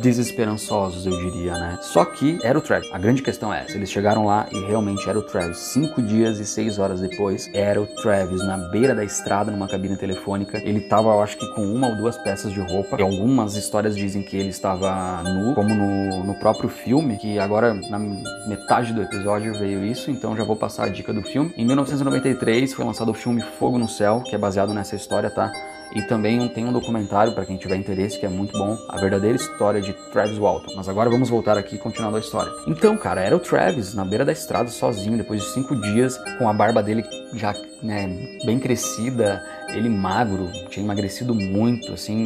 desesperançosos, 0.00 1.06
eu 1.06 1.12
diria, 1.18 1.52
né? 1.52 1.78
Só 1.80 2.04
que 2.04 2.38
era 2.42 2.58
o 2.58 2.60
Travis. 2.60 2.88
A 2.92 2.98
grande 2.98 3.22
questão 3.22 3.52
é 3.52 3.62
essa: 3.62 3.76
eles 3.76 3.90
chegaram 3.90 4.26
lá 4.26 4.46
e 4.52 4.58
realmente 4.66 5.08
era 5.08 5.18
o 5.18 5.22
Travis. 5.22 5.58
Cinco 5.58 6.02
dias 6.02 6.38
e 6.38 6.46
seis 6.46 6.78
horas 6.78 7.00
depois, 7.00 7.50
era 7.54 7.80
o 7.80 7.86
Travis 7.86 8.44
na 8.44 8.56
beira 8.56 8.94
da 8.94 9.04
estrada, 9.04 9.50
numa 9.50 9.68
cabine 9.68 9.96
telefônica. 9.96 10.58
Ele 10.58 10.80
tava, 10.80 11.08
eu 11.08 11.20
acho 11.20 11.36
que, 11.36 11.46
com 11.54 11.62
uma 11.62 11.88
ou 11.88 11.96
duas 11.96 12.16
peças 12.18 12.52
de 12.52 12.60
roupa. 12.60 12.96
E 12.98 13.02
algumas 13.02 13.56
histórias 13.56 13.96
dizem 13.96 14.22
que 14.22 14.36
ele 14.36 14.50
estava 14.50 15.22
nu, 15.22 15.54
como 15.54 15.74
no, 15.74 16.24
no 16.24 16.34
próprio 16.34 16.68
filme, 16.68 17.16
que 17.16 17.38
agora 17.38 17.74
na 17.74 17.98
metade 18.46 18.92
do 18.92 19.02
episódio 19.02 19.54
veio 19.58 19.84
isso, 19.84 20.10
então 20.10 20.36
já 20.36 20.44
vou 20.44 20.56
passar 20.56 20.84
a 20.84 20.88
dica 20.88 21.12
do 21.12 21.22
filme. 21.22 21.52
Em 21.56 21.64
1993 21.64 22.72
foi 22.72 22.84
lançado 22.84 23.10
o 23.10 23.14
filme 23.14 23.42
Fogo 23.42 23.78
no 23.78 23.88
Céu, 23.88 24.22
que 24.22 24.34
é 24.34 24.38
baseado 24.38 24.72
nessa 24.74 24.96
história, 24.96 25.30
tá? 25.30 25.52
E 25.94 26.02
também 26.02 26.46
tem 26.48 26.64
um 26.64 26.72
documentário 26.72 27.32
para 27.32 27.44
quem 27.44 27.56
tiver 27.56 27.76
interesse 27.76 28.18
que 28.18 28.26
é 28.26 28.28
muito 28.28 28.52
bom, 28.56 28.78
a 28.88 28.98
verdadeira 28.98 29.36
história 29.36 29.80
de 29.80 29.92
Travis 30.10 30.38
Walton. 30.38 30.72
Mas 30.76 30.88
agora 30.88 31.10
vamos 31.10 31.28
voltar 31.28 31.58
aqui 31.58 31.78
continuando 31.78 32.16
a 32.16 32.20
história. 32.20 32.52
Então, 32.66 32.96
cara, 32.96 33.20
era 33.20 33.36
o 33.36 33.40
Travis 33.40 33.94
na 33.94 34.04
beira 34.04 34.24
da 34.24 34.32
estrada 34.32 34.70
sozinho 34.70 35.16
depois 35.16 35.42
de 35.42 35.48
cinco 35.48 35.76
dias 35.76 36.18
com 36.38 36.48
a 36.48 36.52
barba 36.52 36.82
dele 36.82 37.04
já 37.34 37.54
né, 37.82 38.38
bem 38.44 38.58
crescida, 38.58 39.42
ele 39.68 39.88
magro, 39.88 40.50
tinha 40.68 40.84
emagrecido 40.84 41.34
muito, 41.34 41.92
assim, 41.92 42.24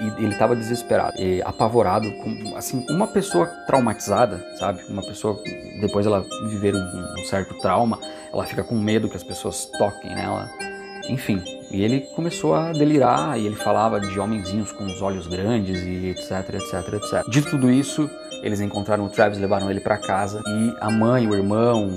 e 0.00 0.24
ele 0.24 0.32
estava 0.32 0.54
desesperado, 0.54 1.14
apavorado, 1.44 2.10
com, 2.12 2.56
assim, 2.56 2.84
uma 2.88 3.06
pessoa 3.06 3.46
traumatizada, 3.66 4.44
sabe? 4.58 4.82
Uma 4.88 5.02
pessoa, 5.02 5.40
depois 5.80 6.06
ela 6.06 6.24
viver 6.48 6.74
um, 6.74 7.14
um 7.18 7.24
certo 7.24 7.56
trauma, 7.58 7.98
ela 8.32 8.44
fica 8.44 8.62
com 8.62 8.76
medo 8.76 9.08
que 9.08 9.16
as 9.16 9.24
pessoas 9.24 9.66
toquem 9.66 10.14
nela, 10.14 10.48
enfim, 11.12 11.42
e 11.70 11.82
ele 11.82 12.00
começou 12.00 12.54
a 12.54 12.72
delirar 12.72 13.38
e 13.38 13.46
ele 13.46 13.56
falava 13.56 14.00
de 14.00 14.18
homenzinhos 14.18 14.72
com 14.72 14.84
os 14.84 15.00
olhos 15.00 15.26
grandes 15.26 15.82
e 15.82 16.08
etc, 16.08 16.54
etc, 16.54 16.94
etc. 16.94 17.28
De 17.28 17.42
tudo 17.42 17.70
isso, 17.70 18.10
eles 18.42 18.60
encontraram 18.60 19.04
o 19.04 19.08
Travis, 19.08 19.38
levaram 19.38 19.70
ele 19.70 19.80
para 19.80 19.96
casa 19.96 20.42
e 20.46 20.74
a 20.80 20.90
mãe, 20.90 21.28
o 21.28 21.34
irmão, 21.34 21.88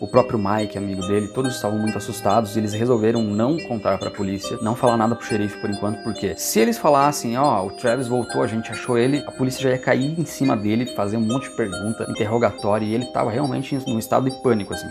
o 0.00 0.06
próprio 0.06 0.38
Mike, 0.38 0.78
amigo 0.78 1.06
dele, 1.06 1.28
todos 1.28 1.54
estavam 1.54 1.78
muito 1.78 1.98
assustados 1.98 2.54
e 2.54 2.60
eles 2.60 2.72
resolveram 2.72 3.22
não 3.22 3.58
contar 3.66 3.98
para 3.98 4.08
a 4.08 4.12
polícia, 4.12 4.56
não 4.62 4.76
falar 4.76 4.96
nada 4.96 5.16
pro 5.16 5.26
xerife 5.26 5.58
por 5.60 5.68
enquanto, 5.68 6.02
porque 6.04 6.34
se 6.36 6.60
eles 6.60 6.78
falassem, 6.78 7.36
ó, 7.36 7.62
oh, 7.62 7.66
o 7.66 7.70
Travis 7.72 8.06
voltou, 8.06 8.42
a 8.42 8.46
gente 8.46 8.70
achou 8.70 8.96
ele, 8.96 9.24
a 9.26 9.32
polícia 9.32 9.62
já 9.62 9.70
ia 9.70 9.78
cair 9.78 10.18
em 10.18 10.24
cima 10.24 10.56
dele, 10.56 10.86
fazer 10.94 11.16
um 11.16 11.26
monte 11.26 11.50
de 11.50 11.56
pergunta, 11.56 12.06
interrogatório 12.08 12.86
e 12.86 12.94
ele 12.94 13.06
tava 13.06 13.30
realmente 13.30 13.74
num 13.86 13.98
estado 13.98 14.30
de 14.30 14.42
pânico 14.42 14.72
assim, 14.72 14.88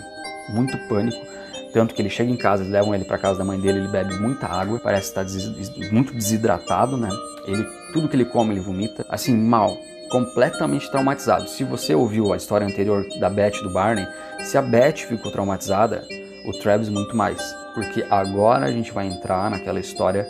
muito 0.50 0.78
pânico 0.90 1.37
tanto 1.78 1.94
que 1.94 2.02
ele 2.02 2.10
chega 2.10 2.32
em 2.32 2.36
casa, 2.36 2.64
eles 2.64 2.74
levam 2.74 2.96
ele 2.96 3.06
para 3.06 3.20
casa 3.20 3.38
da 3.38 3.46
mãe 3.46 3.60
dele, 3.60 3.78
ele 3.78 3.88
bebe 3.88 4.16
muita 4.16 4.48
água, 4.48 4.80
parece 4.80 5.10
estar 5.10 5.24
des 5.24 5.48
muito 5.92 6.12
desidratado, 6.12 6.98
né? 6.98 7.08
Ele, 7.46 7.64
tudo 7.94 8.10
que 8.10 8.16
ele 8.16 8.26
come, 8.26 8.52
ele 8.52 8.60
vomita, 8.60 9.06
assim, 9.08 9.38
mal, 9.38 9.78
completamente 10.10 10.90
traumatizado. 10.90 11.48
Se 11.48 11.64
você 11.64 11.94
ouviu 11.94 12.34
a 12.34 12.38
história 12.38 12.66
anterior 12.66 13.06
da 13.20 13.30
Beth 13.30 13.62
do 13.62 13.70
Barney, 13.70 14.08
se 14.40 14.58
a 14.58 14.62
Beth 14.64 15.06
ficou 15.08 15.32
traumatizada, 15.32 16.04
o 16.48 16.52
Travis 16.64 16.90
muito 16.90 17.16
mais, 17.16 17.40
porque 17.76 18.04
agora 18.10 18.66
a 18.66 18.72
gente 18.72 18.92
vai 18.92 19.06
entrar 19.06 19.52
naquela 19.52 19.80
história 19.80 20.28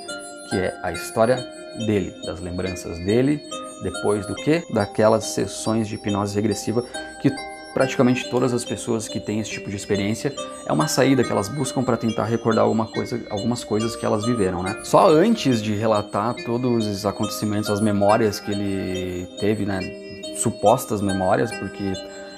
que 0.49 0.57
é 0.57 0.77
a 0.83 0.91
história 0.91 1.37
dele, 1.85 2.13
das 2.25 2.41
lembranças 2.41 2.99
dele, 3.05 3.41
depois 3.83 4.25
do 4.25 4.35
que? 4.35 4.61
Daquelas 4.73 5.23
sessões 5.23 5.87
de 5.87 5.95
hipnose 5.95 6.35
regressiva 6.35 6.83
que 7.21 7.31
praticamente 7.77 8.27
todas 8.27 8.55
as 8.55 8.65
pessoas 8.65 9.07
que 9.07 9.19
têm 9.19 9.39
esse 9.39 9.51
tipo 9.51 9.69
de 9.69 9.75
experiência 9.75 10.33
é 10.65 10.73
uma 10.73 10.87
saída 10.87 11.23
que 11.23 11.31
elas 11.31 11.47
buscam 11.47 11.83
para 11.83 11.95
tentar 11.95 12.23
recordar 12.23 12.63
alguma 12.63 12.87
coisa, 12.87 13.21
algumas 13.29 13.63
coisas 13.63 13.95
que 13.95 14.03
elas 14.03 14.25
viveram, 14.25 14.63
né? 14.63 14.79
Só 14.83 15.07
antes 15.11 15.61
de 15.61 15.75
relatar 15.75 16.33
todos 16.43 16.87
os 16.87 17.05
acontecimentos, 17.05 17.69
as 17.69 17.79
memórias 17.79 18.39
que 18.39 18.49
ele 18.49 19.27
teve, 19.39 19.63
né? 19.63 19.79
Supostas 20.37 21.01
memórias, 21.01 21.51
porque 21.51 21.93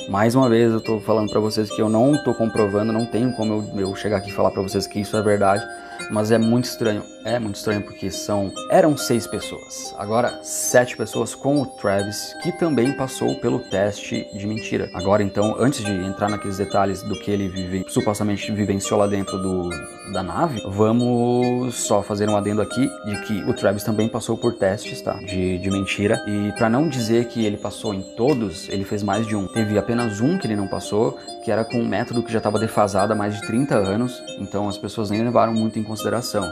mais 0.10 0.36
uma 0.36 0.50
vez 0.50 0.74
eu 0.74 0.82
tô 0.82 1.00
falando 1.00 1.30
para 1.30 1.40
vocês 1.40 1.70
que 1.74 1.82
eu 1.82 1.88
não 1.88 2.22
tô 2.22 2.34
comprovando, 2.34 2.92
não 2.92 3.06
tenho 3.06 3.32
como 3.32 3.66
eu, 3.78 3.80
eu 3.80 3.96
chegar 3.96 4.18
aqui 4.18 4.32
e 4.32 4.34
falar 4.34 4.52
para 4.52 4.62
vocês 4.62 4.86
que 4.88 5.00
isso 5.00 5.16
é 5.16 5.22
verdade 5.22 5.66
mas 6.10 6.32
é 6.32 6.38
muito 6.38 6.66
estranho. 6.66 7.04
É 7.26 7.38
muito 7.38 7.56
estranho 7.58 7.82
porque 7.82 8.10
são 8.10 8.52
eram 8.70 8.96
seis 8.96 9.28
pessoas, 9.28 9.94
agora 9.98 10.40
sete 10.42 10.96
pessoas 10.96 11.36
com 11.36 11.62
o 11.62 11.66
Travis, 11.66 12.34
que 12.42 12.52
também 12.52 12.94
passou 12.94 13.36
pelo 13.36 13.60
teste 13.60 14.26
de 14.34 14.48
mentira. 14.48 14.90
Agora 14.94 15.22
então, 15.22 15.56
antes 15.60 15.84
de 15.84 15.92
entrar 15.92 16.30
naqueles 16.30 16.58
detalhes 16.58 17.04
do 17.04 17.20
que 17.20 17.30
ele 17.30 17.48
vive, 17.50 17.86
supostamente 17.90 18.52
vivenciou 18.52 19.00
lá 19.00 19.06
dentro 19.06 19.38
do, 19.38 19.70
da 20.12 20.24
nave, 20.24 20.62
vamos 20.68 21.76
só 21.76 22.02
fazer 22.02 22.30
um 22.30 22.38
adendo 22.38 22.62
aqui 22.62 22.90
de 23.06 23.22
que 23.22 23.44
o 23.44 23.54
Travis 23.54 23.84
também 23.84 24.08
passou 24.08 24.38
por 24.38 24.54
testes, 24.56 25.02
tá? 25.02 25.14
De, 25.20 25.60
de 25.60 25.70
mentira. 25.70 26.24
E 26.26 26.52
para 26.54 26.70
não 26.70 26.88
dizer 26.88 27.26
que 27.26 27.46
ele 27.46 27.58
passou 27.58 27.94
em 27.94 28.02
todos, 28.02 28.70
ele 28.70 28.86
fez 28.86 29.04
mais 29.04 29.28
de 29.28 29.36
um. 29.36 29.46
Teve 29.48 29.78
apenas 29.78 30.22
um 30.22 30.38
que 30.38 30.48
ele 30.48 30.56
não 30.56 30.68
passou, 30.68 31.18
que 31.44 31.52
era 31.52 31.66
com 31.66 31.78
um 31.80 31.88
método 31.88 32.24
que 32.24 32.32
já 32.32 32.38
estava 32.40 32.58
defasado 32.58 33.12
há 33.12 33.16
mais 33.16 33.36
de 33.36 33.46
30 33.46 33.76
anos, 33.76 34.24
então 34.40 34.68
as 34.70 34.78
pessoas 34.78 35.10
nem 35.10 35.22
levaram 35.22 35.54
muito 35.54 35.78
em 35.78 35.84
consideração. 35.84 35.99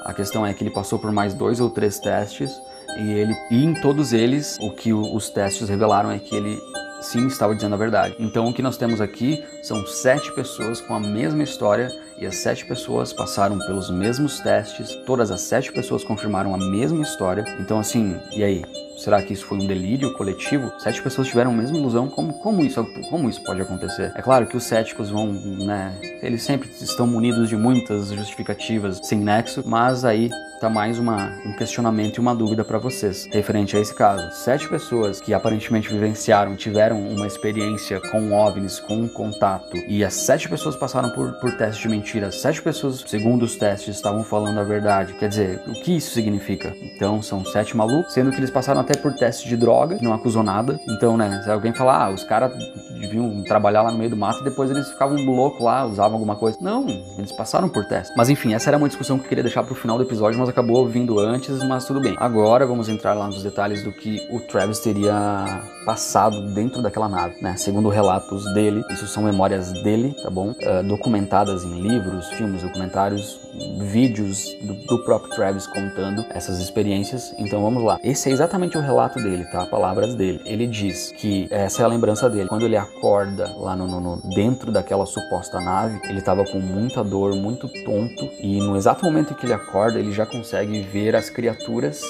A 0.06 0.14
questão 0.14 0.46
é 0.46 0.54
que 0.54 0.64
ele 0.64 0.72
passou 0.72 1.00
por 1.00 1.12
mais 1.12 1.34
dois 1.34 1.60
ou 1.60 1.70
três 1.70 2.00
testes 2.00 2.52
e 2.98 3.12
ele 3.12 3.36
e 3.52 3.64
em 3.64 3.74
todos 3.74 4.14
eles 4.14 4.58
o 4.60 4.72
que 4.72 4.94
os 4.94 5.30
testes 5.30 5.70
revelaram 5.70 6.12
é 6.12 6.20
que 6.20 6.36
ele 6.36 6.60
sim 7.02 7.28
estava 7.28 7.56
dizendo 7.56 7.76
a 7.76 7.78
verdade. 7.78 8.16
Então 8.20 8.48
o 8.48 8.54
que 8.54 8.62
nós 8.62 8.78
temos 8.78 9.00
aqui 9.02 9.44
são 9.62 9.86
sete 9.86 10.32
pessoas 10.34 10.82
com 10.82 10.96
a 10.96 11.00
mesma 11.00 11.44
história 11.44 11.92
e 12.18 12.26
as 12.26 12.38
sete 12.38 12.66
pessoas 12.66 13.14
passaram 13.14 13.60
pelos 13.60 13.90
mesmos 13.90 14.40
testes. 14.40 14.96
Todas 15.06 15.32
as 15.32 15.42
sete 15.42 15.72
pessoas 15.72 16.04
confirmaram 16.04 16.54
a 16.54 16.58
mesma 16.58 17.02
história. 17.04 17.46
Então 17.60 17.80
assim, 17.80 18.20
e 18.36 18.44
aí? 18.44 18.87
Será 18.98 19.22
que 19.22 19.32
isso 19.32 19.46
foi 19.46 19.60
um 19.60 19.68
delírio 19.68 20.12
coletivo? 20.14 20.72
Sete 20.80 21.02
pessoas 21.04 21.28
tiveram 21.28 21.52
a 21.52 21.54
mesma 21.54 21.78
ilusão? 21.78 22.08
Como, 22.10 22.34
como, 22.34 22.66
isso, 22.66 22.84
como 23.10 23.30
isso 23.30 23.44
pode 23.44 23.62
acontecer? 23.62 24.12
É 24.16 24.22
claro 24.22 24.48
que 24.48 24.58
os 24.58 24.64
céticos 24.64 25.12
vão, 25.12 25.32
né? 25.32 25.94
Eles 26.22 26.42
sempre 26.42 26.68
estão 26.82 27.06
munidos 27.06 27.48
de 27.48 27.56
muitas 27.56 28.12
justificativas 28.12 29.00
sem 29.04 29.20
nexo, 29.20 29.64
mas 29.66 30.04
aí 30.04 30.30
tá 30.60 30.70
mais 30.70 30.98
uma, 30.98 31.32
um 31.46 31.56
questionamento 31.56 32.18
e 32.18 32.20
uma 32.20 32.34
dúvida 32.34 32.64
para 32.64 32.80
vocês 32.80 33.28
referente 33.32 33.78
a 33.78 33.80
esse 33.80 33.94
caso. 33.94 34.32
Sete 34.32 34.68
pessoas 34.68 35.22
que 35.22 35.34
aparentemente 35.34 35.90
vivenciaram, 35.90 36.56
tiveram 36.56 37.00
uma 37.00 37.28
experiência 37.28 38.02
com 38.12 38.32
OVNIs, 38.34 38.80
com 38.80 38.96
um 38.96 39.08
contato, 39.08 39.78
e 39.88 40.04
as 40.04 40.14
sete 40.14 40.50
pessoas 40.50 40.76
passaram 40.76 41.12
por, 41.12 41.34
por 41.34 41.56
testes 41.56 41.82
de 41.82 41.90
mentira. 41.90 42.32
Sete 42.32 42.62
pessoas, 42.62 43.04
segundo 43.06 43.44
os 43.44 43.56
testes, 43.56 43.96
estavam 43.96 44.24
falando 44.24 44.60
a 44.60 44.64
verdade. 44.64 45.14
Quer 45.14 45.30
dizer, 45.30 45.62
o 45.68 45.74
que 45.84 45.96
isso 45.96 46.12
significa? 46.12 46.76
Então, 46.82 47.22
são 47.22 47.46
sete 47.46 47.78
malucos, 47.78 48.14
sendo 48.14 48.32
que 48.32 48.38
eles 48.38 48.50
passaram 48.50 48.82
até 48.88 48.98
por 48.98 49.14
testes 49.14 49.48
de 49.48 49.58
droga, 49.58 49.98
não 50.02 50.14
acusou 50.14 50.42
nada. 50.42 50.80
Então, 50.88 51.18
né, 51.18 51.42
se 51.44 51.52
alguém 51.52 51.74
falar, 51.74 52.06
ah, 52.06 52.10
os 52.10 52.24
caras 52.24 52.54
deviam 53.00 53.44
trabalhar 53.44 53.82
lá 53.82 53.92
no 53.92 53.98
meio 53.98 54.10
do 54.10 54.16
mato 54.16 54.40
e 54.42 54.44
depois 54.46 54.72
eles 54.72 54.90
ficavam 54.90 55.18
loucos 55.18 55.62
lá, 55.62 55.86
usavam 55.86 56.14
alguma 56.14 56.36
coisa. 56.36 56.58
Não, 56.62 56.88
eles 57.18 57.32
passaram 57.32 57.68
por 57.68 57.86
testes. 57.86 58.16
Mas 58.16 58.30
enfim, 58.30 58.54
essa 58.54 58.70
era 58.70 58.78
uma 58.78 58.88
discussão 58.88 59.18
que 59.20 59.26
eu 59.26 59.30
queria 59.30 59.44
deixar 59.44 59.64
pro 59.64 59.76
final 59.76 59.98
do 59.98 60.04
episódio, 60.04 60.40
mas 60.40 60.48
acabou 60.50 60.88
vindo 60.88 61.20
antes, 61.20 61.62
mas 61.64 61.86
tudo 61.86 62.00
bem. 62.00 62.16
Agora 62.18 62.66
vamos 62.66 62.88
entrar 62.88 63.14
lá 63.14 63.28
nos 63.28 63.44
detalhes 63.44 63.84
do 63.84 63.92
que 63.92 64.26
o 64.32 64.40
Travis 64.40 64.80
teria 64.80 65.62
passado 65.88 66.42
dentro 66.54 66.82
daquela 66.82 67.08
nave, 67.08 67.42
né? 67.42 67.56
Segundo 67.56 67.88
relatos 67.88 68.44
dele, 68.54 68.84
isso 68.90 69.08
são 69.08 69.24
memórias 69.24 69.72
dele, 69.84 70.14
tá 70.22 70.30
bom? 70.30 70.50
Uh, 70.50 70.86
documentadas 70.86 71.64
em 71.64 71.80
livros, 71.80 72.28
filmes, 72.32 72.62
documentários, 72.62 73.40
vídeos 73.80 74.54
do, 74.62 74.74
do, 74.86 75.06
próprio 75.06 75.34
Travis 75.34 75.66
contando 75.66 76.26
essas 76.32 76.60
experiências. 76.60 77.34
Então 77.38 77.64
vamos 77.64 77.82
lá. 77.82 77.98
Esse 78.04 78.30
é 78.30 78.34
exatamente 78.34 78.78
o 78.78 78.82
relato 78.82 79.18
dele, 79.24 79.46
tá? 79.46 79.66
Palavras 79.66 80.14
dele. 80.14 80.42
Ele 80.44 80.68
diz 80.68 81.14
que 81.14 81.48
essa 81.50 81.84
é 81.84 81.86
a 81.86 81.88
lembrança 81.88 82.30
dele. 82.30 82.50
Quando 82.50 82.66
ele 82.66 82.76
acorda 82.76 83.50
lá 83.56 83.74
no, 83.74 83.88
no, 83.88 84.02
no 84.02 84.36
dentro 84.36 84.74
daquela 84.74 85.06
suposta 85.06 85.62
nave, 85.62 86.02
ele 86.04 86.20
estava 86.20 86.44
com 86.44 86.60
muita 86.60 87.02
dor, 87.02 87.34
muito 87.34 87.70
tonto, 87.86 88.30
e 88.42 88.60
no 88.60 88.76
exato 88.76 89.06
momento 89.06 89.32
em 89.32 89.36
que 89.38 89.46
ele 89.46 89.54
acorda, 89.54 89.98
ele 89.98 90.12
já 90.12 90.26
consegue 90.26 90.82
ver 90.82 91.16
as 91.16 91.30
criaturas 91.30 92.04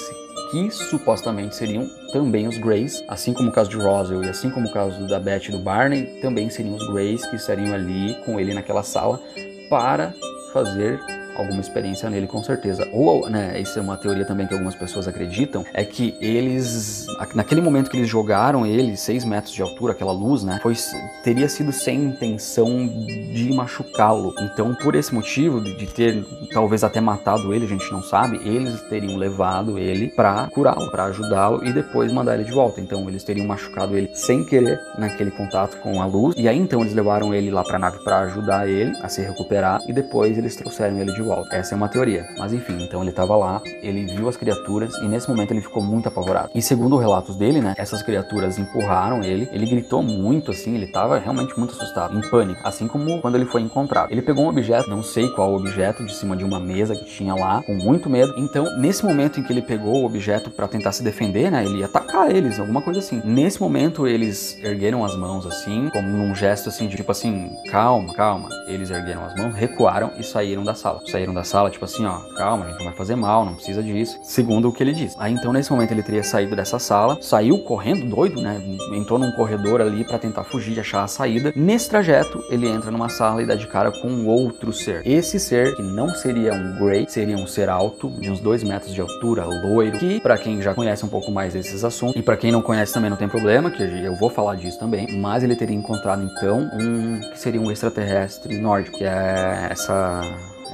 que 0.50 0.70
supostamente 0.70 1.54
seriam 1.54 1.88
também 2.12 2.46
os 2.46 2.56
Greys, 2.58 3.04
assim 3.08 3.32
como 3.32 3.50
o 3.50 3.52
caso 3.52 3.70
de 3.70 3.76
Roswell 3.76 4.24
e 4.24 4.28
assim 4.28 4.50
como 4.50 4.66
o 4.66 4.72
caso 4.72 5.06
da 5.06 5.20
Beth 5.20 5.48
e 5.48 5.52
do 5.52 5.58
Barney, 5.58 6.20
também 6.20 6.48
seriam 6.48 6.74
os 6.74 6.88
Greys 6.90 7.26
que 7.26 7.36
estariam 7.36 7.74
ali 7.74 8.14
com 8.24 8.40
ele 8.40 8.54
naquela 8.54 8.82
sala 8.82 9.20
para 9.68 10.14
fazer 10.52 11.00
alguma 11.38 11.60
experiência 11.60 12.10
nele 12.10 12.26
com 12.26 12.42
certeza. 12.42 12.86
Ou, 12.92 13.28
né, 13.30 13.58
isso 13.60 13.78
é 13.78 13.82
uma 13.82 13.96
teoria 13.96 14.24
também 14.24 14.46
que 14.46 14.52
algumas 14.52 14.74
pessoas 14.74 15.06
acreditam, 15.06 15.64
é 15.72 15.84
que 15.84 16.16
eles, 16.20 17.06
naquele 17.34 17.60
momento 17.60 17.90
que 17.90 17.96
eles 17.96 18.08
jogaram 18.08 18.66
ele, 18.66 18.96
6 18.96 19.24
metros 19.24 19.54
de 19.54 19.62
altura, 19.62 19.92
aquela 19.92 20.12
luz, 20.12 20.42
né, 20.42 20.58
foi, 20.62 20.74
teria 21.22 21.48
sido 21.48 21.72
sem 21.72 22.04
intenção 22.04 22.86
de 22.86 23.52
machucá-lo. 23.54 24.34
Então, 24.40 24.74
por 24.74 24.94
esse 24.94 25.14
motivo, 25.14 25.60
de, 25.60 25.76
de 25.76 25.86
ter 25.86 26.24
talvez 26.52 26.82
até 26.82 27.00
matado 27.00 27.54
ele, 27.54 27.64
a 27.64 27.68
gente 27.68 27.90
não 27.92 28.02
sabe, 28.02 28.36
eles 28.44 28.80
teriam 28.88 29.16
levado 29.16 29.78
ele 29.78 30.08
para 30.08 30.48
curá-lo, 30.48 30.90
para 30.90 31.04
ajudá-lo 31.04 31.64
e 31.64 31.72
depois 31.72 32.12
mandar 32.12 32.34
ele 32.34 32.44
de 32.44 32.52
volta. 32.52 32.80
Então, 32.80 33.08
eles 33.08 33.22
teriam 33.22 33.46
machucado 33.46 33.96
ele 33.96 34.10
sem 34.14 34.44
querer 34.44 34.80
naquele 34.98 35.30
contato 35.30 35.78
com 35.78 36.02
a 36.02 36.06
luz. 36.06 36.34
E 36.36 36.48
aí, 36.48 36.58
então, 36.58 36.80
eles 36.80 36.94
levaram 36.94 37.32
ele 37.34 37.50
lá 37.50 37.62
para 37.62 37.76
a 37.76 37.78
nave 37.78 37.98
para 38.02 38.20
ajudar 38.20 38.68
ele 38.68 38.92
a 39.02 39.08
se 39.08 39.22
recuperar 39.22 39.80
e 39.86 39.92
depois 39.92 40.36
eles 40.36 40.56
trouxeram 40.56 40.98
ele 40.98 41.12
de 41.12 41.22
volta. 41.22 41.27
Essa 41.50 41.74
é 41.74 41.76
uma 41.76 41.88
teoria. 41.88 42.26
Mas 42.38 42.52
enfim, 42.52 42.82
então 42.82 43.00
ele 43.02 43.10
estava 43.10 43.36
lá, 43.36 43.60
ele 43.82 44.04
viu 44.06 44.28
as 44.28 44.36
criaturas 44.36 44.94
e 44.98 45.08
nesse 45.08 45.28
momento 45.28 45.52
ele 45.52 45.60
ficou 45.60 45.82
muito 45.82 46.08
apavorado. 46.08 46.50
E 46.54 46.62
segundo 46.62 46.96
relatos 46.96 47.36
dele, 47.36 47.60
né, 47.60 47.74
essas 47.76 48.02
criaturas 48.02 48.58
empurraram 48.58 49.22
ele, 49.22 49.48
ele 49.52 49.66
gritou 49.66 50.02
muito 50.02 50.50
assim, 50.50 50.74
ele 50.74 50.86
estava 50.86 51.18
realmente 51.18 51.56
muito 51.58 51.74
assustado, 51.74 52.16
em 52.16 52.30
pânico, 52.30 52.60
assim 52.64 52.86
como 52.86 53.20
quando 53.20 53.36
ele 53.36 53.46
foi 53.46 53.62
encontrado. 53.62 54.10
Ele 54.10 54.22
pegou 54.22 54.44
um 54.44 54.48
objeto, 54.48 54.88
não 54.88 55.02
sei 55.02 55.28
qual 55.28 55.54
objeto, 55.54 56.04
de 56.04 56.14
cima 56.14 56.36
de 56.36 56.44
uma 56.44 56.60
mesa 56.60 56.94
que 56.94 57.04
tinha 57.04 57.34
lá, 57.34 57.62
com 57.62 57.74
muito 57.74 58.08
medo. 58.08 58.34
Então, 58.36 58.64
nesse 58.78 59.04
momento 59.04 59.40
em 59.40 59.42
que 59.42 59.52
ele 59.52 59.62
pegou 59.62 60.02
o 60.02 60.04
objeto 60.06 60.50
para 60.50 60.68
tentar 60.68 60.92
se 60.92 61.02
defender, 61.02 61.50
né, 61.50 61.64
ele 61.64 61.78
ia 61.78 61.86
atacar 61.86 62.30
eles, 62.30 62.58
alguma 62.58 62.82
coisa 62.82 63.00
assim. 63.00 63.20
Nesse 63.24 63.60
momento 63.60 64.06
eles 64.06 64.58
ergueram 64.62 65.04
as 65.04 65.16
mãos 65.16 65.46
assim, 65.46 65.88
como 65.90 66.08
num 66.08 66.34
gesto 66.34 66.68
assim 66.68 66.88
de 66.88 66.96
tipo 66.96 67.10
assim, 67.10 67.50
calma, 67.70 68.14
calma. 68.14 68.48
Eles 68.66 68.90
ergueram 68.90 69.24
as 69.24 69.34
mãos, 69.34 69.54
recuaram 69.54 70.12
e 70.18 70.22
saíram 70.22 70.64
da 70.64 70.74
sala. 70.74 71.00
Saíram 71.06 71.17
saíram 71.18 71.34
da 71.34 71.42
sala, 71.42 71.70
tipo 71.70 71.84
assim, 71.84 72.04
ó, 72.06 72.20
calma, 72.36 72.64
a 72.64 72.68
gente 72.68 72.78
não 72.78 72.86
vai 72.86 72.94
fazer 72.94 73.16
mal, 73.16 73.44
não 73.44 73.54
precisa 73.54 73.82
disso. 73.82 74.18
Segundo 74.22 74.68
o 74.68 74.72
que 74.72 74.82
ele 74.82 74.92
disse. 74.92 75.16
Aí 75.18 75.32
então, 75.32 75.52
nesse 75.52 75.70
momento, 75.70 75.90
ele 75.90 76.02
teria 76.02 76.22
saído 76.22 76.54
dessa 76.54 76.78
sala, 76.78 77.18
saiu 77.20 77.58
correndo, 77.58 78.08
doido, 78.08 78.40
né? 78.40 78.62
Entrou 78.92 79.18
num 79.18 79.32
corredor 79.32 79.80
ali 79.80 80.04
para 80.04 80.18
tentar 80.18 80.44
fugir, 80.44 80.78
achar 80.78 81.02
a 81.02 81.08
saída. 81.08 81.52
Nesse 81.56 81.90
trajeto, 81.90 82.42
ele 82.50 82.68
entra 82.68 82.90
numa 82.90 83.08
sala 83.08 83.42
e 83.42 83.46
dá 83.46 83.56
de 83.56 83.66
cara 83.66 83.90
com 83.90 84.26
outro 84.26 84.72
ser. 84.72 85.02
Esse 85.04 85.40
ser, 85.40 85.74
que 85.74 85.82
não 85.82 86.10
seria 86.10 86.54
um 86.54 86.78
Grey, 86.78 87.06
seria 87.08 87.36
um 87.36 87.46
ser 87.46 87.68
alto, 87.68 88.08
de 88.10 88.30
uns 88.30 88.40
dois 88.40 88.62
metros 88.62 88.94
de 88.94 89.00
altura, 89.00 89.44
loiro, 89.44 89.98
que, 89.98 90.20
para 90.20 90.38
quem 90.38 90.62
já 90.62 90.74
conhece 90.74 91.04
um 91.04 91.08
pouco 91.08 91.32
mais 91.32 91.54
desses 91.54 91.82
assuntos, 91.82 92.16
e 92.16 92.22
para 92.22 92.36
quem 92.36 92.52
não 92.52 92.62
conhece 92.62 92.92
também 92.92 93.10
não 93.10 93.16
tem 93.16 93.28
problema, 93.28 93.70
que 93.70 93.82
eu 93.82 94.14
vou 94.14 94.30
falar 94.30 94.54
disso 94.54 94.78
também, 94.78 95.18
mas 95.18 95.42
ele 95.42 95.56
teria 95.56 95.74
encontrado 95.74 96.22
então 96.22 96.70
um 96.72 97.20
que 97.30 97.38
seria 97.38 97.60
um 97.60 97.70
extraterrestre 97.70 98.56
nórdico, 98.58 98.98
que 98.98 99.04
é 99.04 99.68
essa 99.70 100.22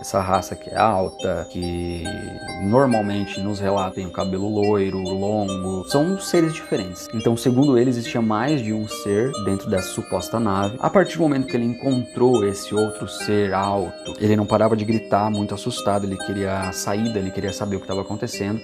essa 0.04 0.20
raça 0.20 0.54
que 0.54 0.68
é 0.68 0.76
alta, 0.76 1.46
que 1.48 2.04
normalmente 2.62 3.40
nos 3.40 3.58
relatos 3.58 3.94
tem 3.94 4.06
o 4.06 4.10
cabelo 4.10 4.46
loiro, 4.48 4.98
longo, 4.98 5.88
são 5.88 6.18
seres 6.18 6.52
diferentes. 6.52 7.08
Então, 7.14 7.34
segundo 7.38 7.78
ele, 7.78 7.88
existia 7.88 8.20
mais 8.20 8.60
de 8.60 8.74
um 8.74 8.86
ser 8.86 9.32
dentro 9.46 9.70
dessa 9.70 9.88
suposta 9.88 10.38
nave. 10.38 10.76
A 10.78 10.90
partir 10.90 11.16
do 11.16 11.22
momento 11.22 11.46
que 11.46 11.56
ele 11.56 11.64
encontrou 11.64 12.46
esse 12.46 12.74
outro 12.74 13.08
ser 13.08 13.54
alto, 13.54 14.14
ele 14.20 14.36
não 14.36 14.44
parava 14.44 14.76
de 14.76 14.84
gritar, 14.84 15.30
muito 15.30 15.54
assustado, 15.54 16.04
ele 16.04 16.18
queria 16.18 16.68
a 16.68 16.72
saída, 16.72 17.18
ele 17.18 17.30
queria 17.30 17.52
saber 17.52 17.76
o 17.76 17.78
que 17.78 17.84
estava 17.84 18.02
acontecendo. 18.02 18.60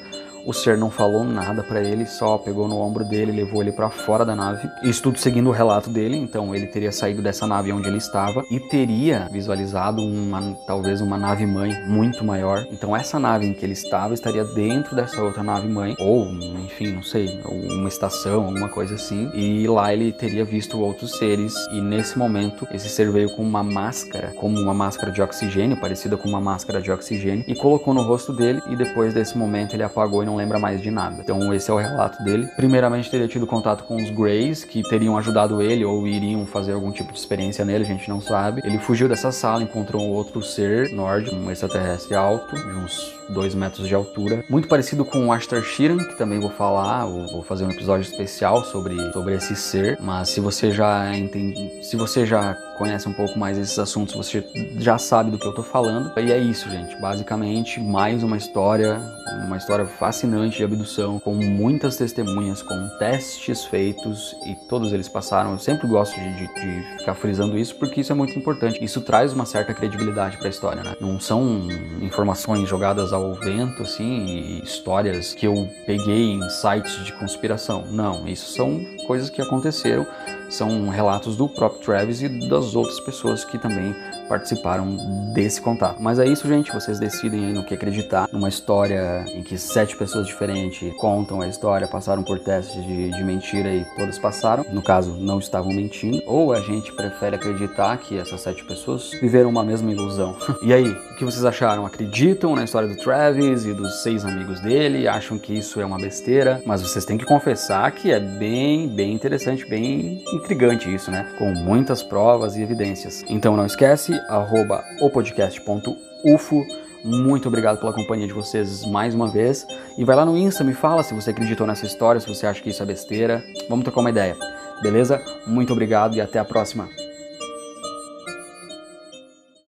O 0.46 0.52
ser 0.52 0.76
não 0.76 0.90
falou 0.90 1.24
nada 1.24 1.62
para 1.62 1.82
ele, 1.82 2.06
só 2.06 2.38
pegou 2.38 2.66
no 2.66 2.78
ombro 2.78 3.04
dele, 3.04 3.32
levou 3.32 3.62
ele 3.62 3.72
para 3.72 3.90
fora 3.90 4.24
da 4.24 4.34
nave. 4.34 4.68
Isso 4.82 5.02
tudo 5.02 5.18
seguindo 5.18 5.48
o 5.48 5.52
relato 5.52 5.90
dele, 5.90 6.16
então 6.16 6.54
ele 6.54 6.66
teria 6.66 6.92
saído 6.92 7.22
dessa 7.22 7.46
nave 7.46 7.72
onde 7.72 7.88
ele 7.88 7.98
estava 7.98 8.42
e 8.50 8.58
teria 8.58 9.28
visualizado 9.30 10.00
uma 10.00 10.40
talvez 10.66 11.00
uma 11.00 11.18
nave 11.18 11.46
mãe 11.46 11.72
muito 11.86 12.24
maior. 12.24 12.66
Então 12.70 12.96
essa 12.96 13.18
nave 13.18 13.46
em 13.46 13.52
que 13.52 13.64
ele 13.64 13.72
estava 13.72 14.14
estaria 14.14 14.44
dentro 14.44 14.96
dessa 14.96 15.22
outra 15.22 15.42
nave 15.42 15.68
mãe 15.68 15.94
ou, 15.98 16.26
enfim, 16.64 16.92
não 16.92 17.02
sei, 17.02 17.40
uma 17.44 17.88
estação, 17.88 18.44
alguma 18.44 18.68
coisa 18.68 18.94
assim. 18.94 19.30
E 19.34 19.66
lá 19.66 19.92
ele 19.92 20.12
teria 20.12 20.44
visto 20.44 20.80
outros 20.80 21.18
seres 21.18 21.54
e 21.72 21.80
nesse 21.80 22.18
momento 22.18 22.66
esse 22.72 22.88
ser 22.88 23.10
veio 23.10 23.34
com 23.36 23.42
uma 23.42 23.62
máscara, 23.62 24.32
como 24.36 24.58
uma 24.58 24.74
máscara 24.74 25.12
de 25.12 25.20
oxigênio, 25.20 25.80
parecida 25.80 26.16
com 26.16 26.28
uma 26.28 26.40
máscara 26.40 26.80
de 26.80 26.90
oxigênio 26.90 27.44
e 27.46 27.54
colocou 27.54 27.92
no 27.92 28.02
rosto 28.02 28.32
dele 28.32 28.62
e 28.68 28.76
depois 28.76 29.12
desse 29.14 29.36
momento 29.36 29.74
ele 29.74 29.82
apagou 29.82 30.22
e 30.22 30.26
não 30.30 30.36
lembra 30.36 30.58
mais 30.58 30.80
de 30.80 30.90
nada. 30.90 31.16
Então 31.20 31.52
esse 31.52 31.70
é 31.70 31.74
o 31.74 31.76
relato 31.76 32.22
dele. 32.22 32.46
Primeiramente 32.56 33.10
teria 33.10 33.26
tido 33.26 33.46
contato 33.46 33.84
com 33.84 33.96
os 33.96 34.10
Greys, 34.10 34.64
que 34.64 34.82
teriam 34.82 35.18
ajudado 35.18 35.60
ele 35.60 35.84
ou 35.84 36.06
iriam 36.06 36.46
fazer 36.46 36.72
algum 36.72 36.92
tipo 36.92 37.12
de 37.12 37.18
experiência 37.18 37.64
nele, 37.64 37.84
a 37.84 37.86
gente 37.86 38.08
não 38.08 38.20
sabe. 38.20 38.62
Ele 38.64 38.78
fugiu 38.78 39.08
dessa 39.08 39.32
sala, 39.32 39.62
encontrou 39.62 40.02
um 40.02 40.10
outro 40.10 40.42
ser 40.42 40.90
nórdico, 40.90 41.34
um 41.34 41.50
extraterrestre 41.50 42.14
alto, 42.14 42.54
de 42.54 42.76
uns 42.78 43.19
2 43.30 43.54
metros 43.54 43.86
de 43.88 43.94
altura. 43.94 44.44
Muito 44.48 44.68
parecido 44.68 45.04
com 45.04 45.26
o 45.26 45.32
Ashtar 45.32 45.62
Shiran, 45.62 45.98
que 45.98 46.16
também 46.16 46.40
vou 46.40 46.50
falar, 46.50 47.06
vou 47.06 47.42
fazer 47.42 47.64
um 47.64 47.70
episódio 47.70 48.02
especial 48.02 48.64
sobre, 48.64 48.96
sobre 49.12 49.34
esse 49.34 49.54
ser. 49.56 49.98
Mas 50.00 50.30
se 50.30 50.40
você 50.40 50.70
já 50.70 51.16
entende, 51.16 51.84
se 51.84 51.96
você 51.96 52.26
já 52.26 52.56
conhece 52.80 53.06
um 53.06 53.12
pouco 53.12 53.38
mais 53.38 53.58
esses 53.58 53.78
assuntos, 53.78 54.14
você 54.14 54.42
já 54.78 54.96
sabe 54.96 55.30
do 55.30 55.38
que 55.38 55.46
eu 55.46 55.52
tô 55.52 55.62
falando. 55.62 56.10
E 56.18 56.32
é 56.32 56.38
isso, 56.38 56.68
gente. 56.70 56.98
Basicamente, 56.98 57.78
mais 57.78 58.22
uma 58.22 58.38
história, 58.38 58.98
uma 59.44 59.58
história 59.58 59.84
fascinante 59.84 60.56
de 60.56 60.64
abdução, 60.64 61.18
com 61.18 61.34
muitas 61.34 61.98
testemunhas, 61.98 62.62
com 62.62 62.88
testes 62.98 63.66
feitos 63.66 64.34
e 64.46 64.54
todos 64.66 64.94
eles 64.94 65.08
passaram. 65.08 65.52
Eu 65.52 65.58
sempre 65.58 65.86
gosto 65.86 66.18
de, 66.18 66.32
de, 66.36 66.46
de 66.54 66.98
ficar 66.98 67.14
frisando 67.14 67.58
isso 67.58 67.76
porque 67.76 68.00
isso 68.00 68.12
é 68.12 68.14
muito 68.14 68.38
importante. 68.38 68.82
Isso 68.82 69.02
traz 69.02 69.34
uma 69.34 69.44
certa 69.44 69.74
credibilidade 69.74 70.38
para 70.38 70.46
a 70.46 70.50
história, 70.50 70.82
né? 70.82 70.96
Não 71.00 71.20
são 71.20 71.68
informações 72.00 72.66
jogadas 72.66 73.12
ao 73.12 73.19
vento, 73.34 73.82
assim, 73.82 74.60
histórias 74.62 75.34
que 75.34 75.46
eu 75.46 75.68
peguei 75.86 76.32
em 76.32 76.48
sites 76.48 77.04
de 77.04 77.12
conspiração. 77.12 77.84
Não, 77.90 78.26
isso 78.26 78.52
são 78.52 78.80
coisas 79.06 79.30
que 79.30 79.40
aconteceram 79.40 80.06
são 80.50 80.88
relatos 80.88 81.36
do 81.36 81.48
próprio 81.48 81.80
Travis 81.80 82.22
e 82.22 82.48
das 82.48 82.74
outras 82.74 82.98
pessoas 83.00 83.44
que 83.44 83.56
também 83.56 83.94
participaram 84.30 84.96
desse 85.34 85.60
contato. 85.60 86.00
Mas 86.00 86.20
é 86.20 86.26
isso, 86.26 86.46
gente. 86.46 86.72
Vocês 86.72 87.00
decidem 87.00 87.46
aí 87.46 87.52
no 87.52 87.64
que 87.64 87.74
acreditar. 87.74 88.28
Numa 88.32 88.48
história 88.48 89.24
em 89.34 89.42
que 89.42 89.58
sete 89.58 89.96
pessoas 89.96 90.28
diferentes 90.28 90.94
contam 90.98 91.40
a 91.40 91.48
história, 91.48 91.88
passaram 91.88 92.22
por 92.22 92.38
testes 92.38 92.80
de, 92.86 93.10
de 93.10 93.24
mentira 93.24 93.68
e 93.74 93.84
todas 93.96 94.20
passaram. 94.20 94.64
No 94.72 94.80
caso, 94.80 95.16
não 95.16 95.40
estavam 95.40 95.72
mentindo. 95.72 96.22
Ou 96.26 96.52
a 96.52 96.60
gente 96.60 96.92
prefere 96.92 97.34
acreditar 97.34 97.98
que 97.98 98.16
essas 98.16 98.40
sete 98.40 98.64
pessoas 98.64 99.10
viveram 99.20 99.50
uma 99.50 99.64
mesma 99.64 99.90
ilusão. 99.90 100.36
e 100.62 100.72
aí, 100.72 100.88
o 100.88 101.16
que 101.16 101.24
vocês 101.24 101.44
acharam? 101.44 101.84
Acreditam 101.84 102.54
na 102.54 102.62
história 102.62 102.88
do 102.88 102.96
Travis 102.96 103.64
e 103.64 103.74
dos 103.74 104.04
seis 104.04 104.24
amigos 104.24 104.60
dele? 104.60 105.08
Acham 105.08 105.38
que 105.38 105.58
isso 105.58 105.80
é 105.80 105.84
uma 105.84 105.98
besteira? 105.98 106.62
Mas 106.64 106.82
vocês 106.82 107.04
têm 107.04 107.18
que 107.18 107.24
confessar 107.24 107.90
que 107.90 108.12
é 108.12 108.20
bem, 108.20 108.86
bem 108.86 109.12
interessante, 109.12 109.68
bem 109.68 110.22
intrigante 110.32 110.92
isso, 110.94 111.10
né? 111.10 111.26
Com 111.36 111.52
muitas 111.52 112.00
provas 112.00 112.56
e 112.56 112.62
evidências. 112.62 113.24
Então 113.28 113.56
não 113.56 113.66
esquece, 113.66 114.19
arroba 114.28 114.84
opodcast.ufo. 115.00 116.66
Muito 117.02 117.48
obrigado 117.48 117.78
pela 117.78 117.92
companhia 117.92 118.26
de 118.26 118.32
vocês 118.32 118.84
mais 118.84 119.14
uma 119.14 119.28
vez. 119.28 119.66
E 119.96 120.04
vai 120.04 120.14
lá 120.14 120.24
no 120.24 120.36
Insta, 120.36 120.62
me 120.62 120.74
fala 120.74 121.02
se 121.02 121.14
você 121.14 121.30
acreditou 121.30 121.66
nessa 121.66 121.86
história, 121.86 122.20
se 122.20 122.28
você 122.28 122.46
acha 122.46 122.62
que 122.62 122.70
isso 122.70 122.82
é 122.82 122.86
besteira. 122.86 123.42
Vamos 123.68 123.84
trocar 123.84 124.00
uma 124.00 124.10
ideia. 124.10 124.36
Beleza? 124.82 125.22
Muito 125.46 125.72
obrigado 125.72 126.16
e 126.16 126.20
até 126.20 126.38
a 126.38 126.44
próxima. 126.44 126.99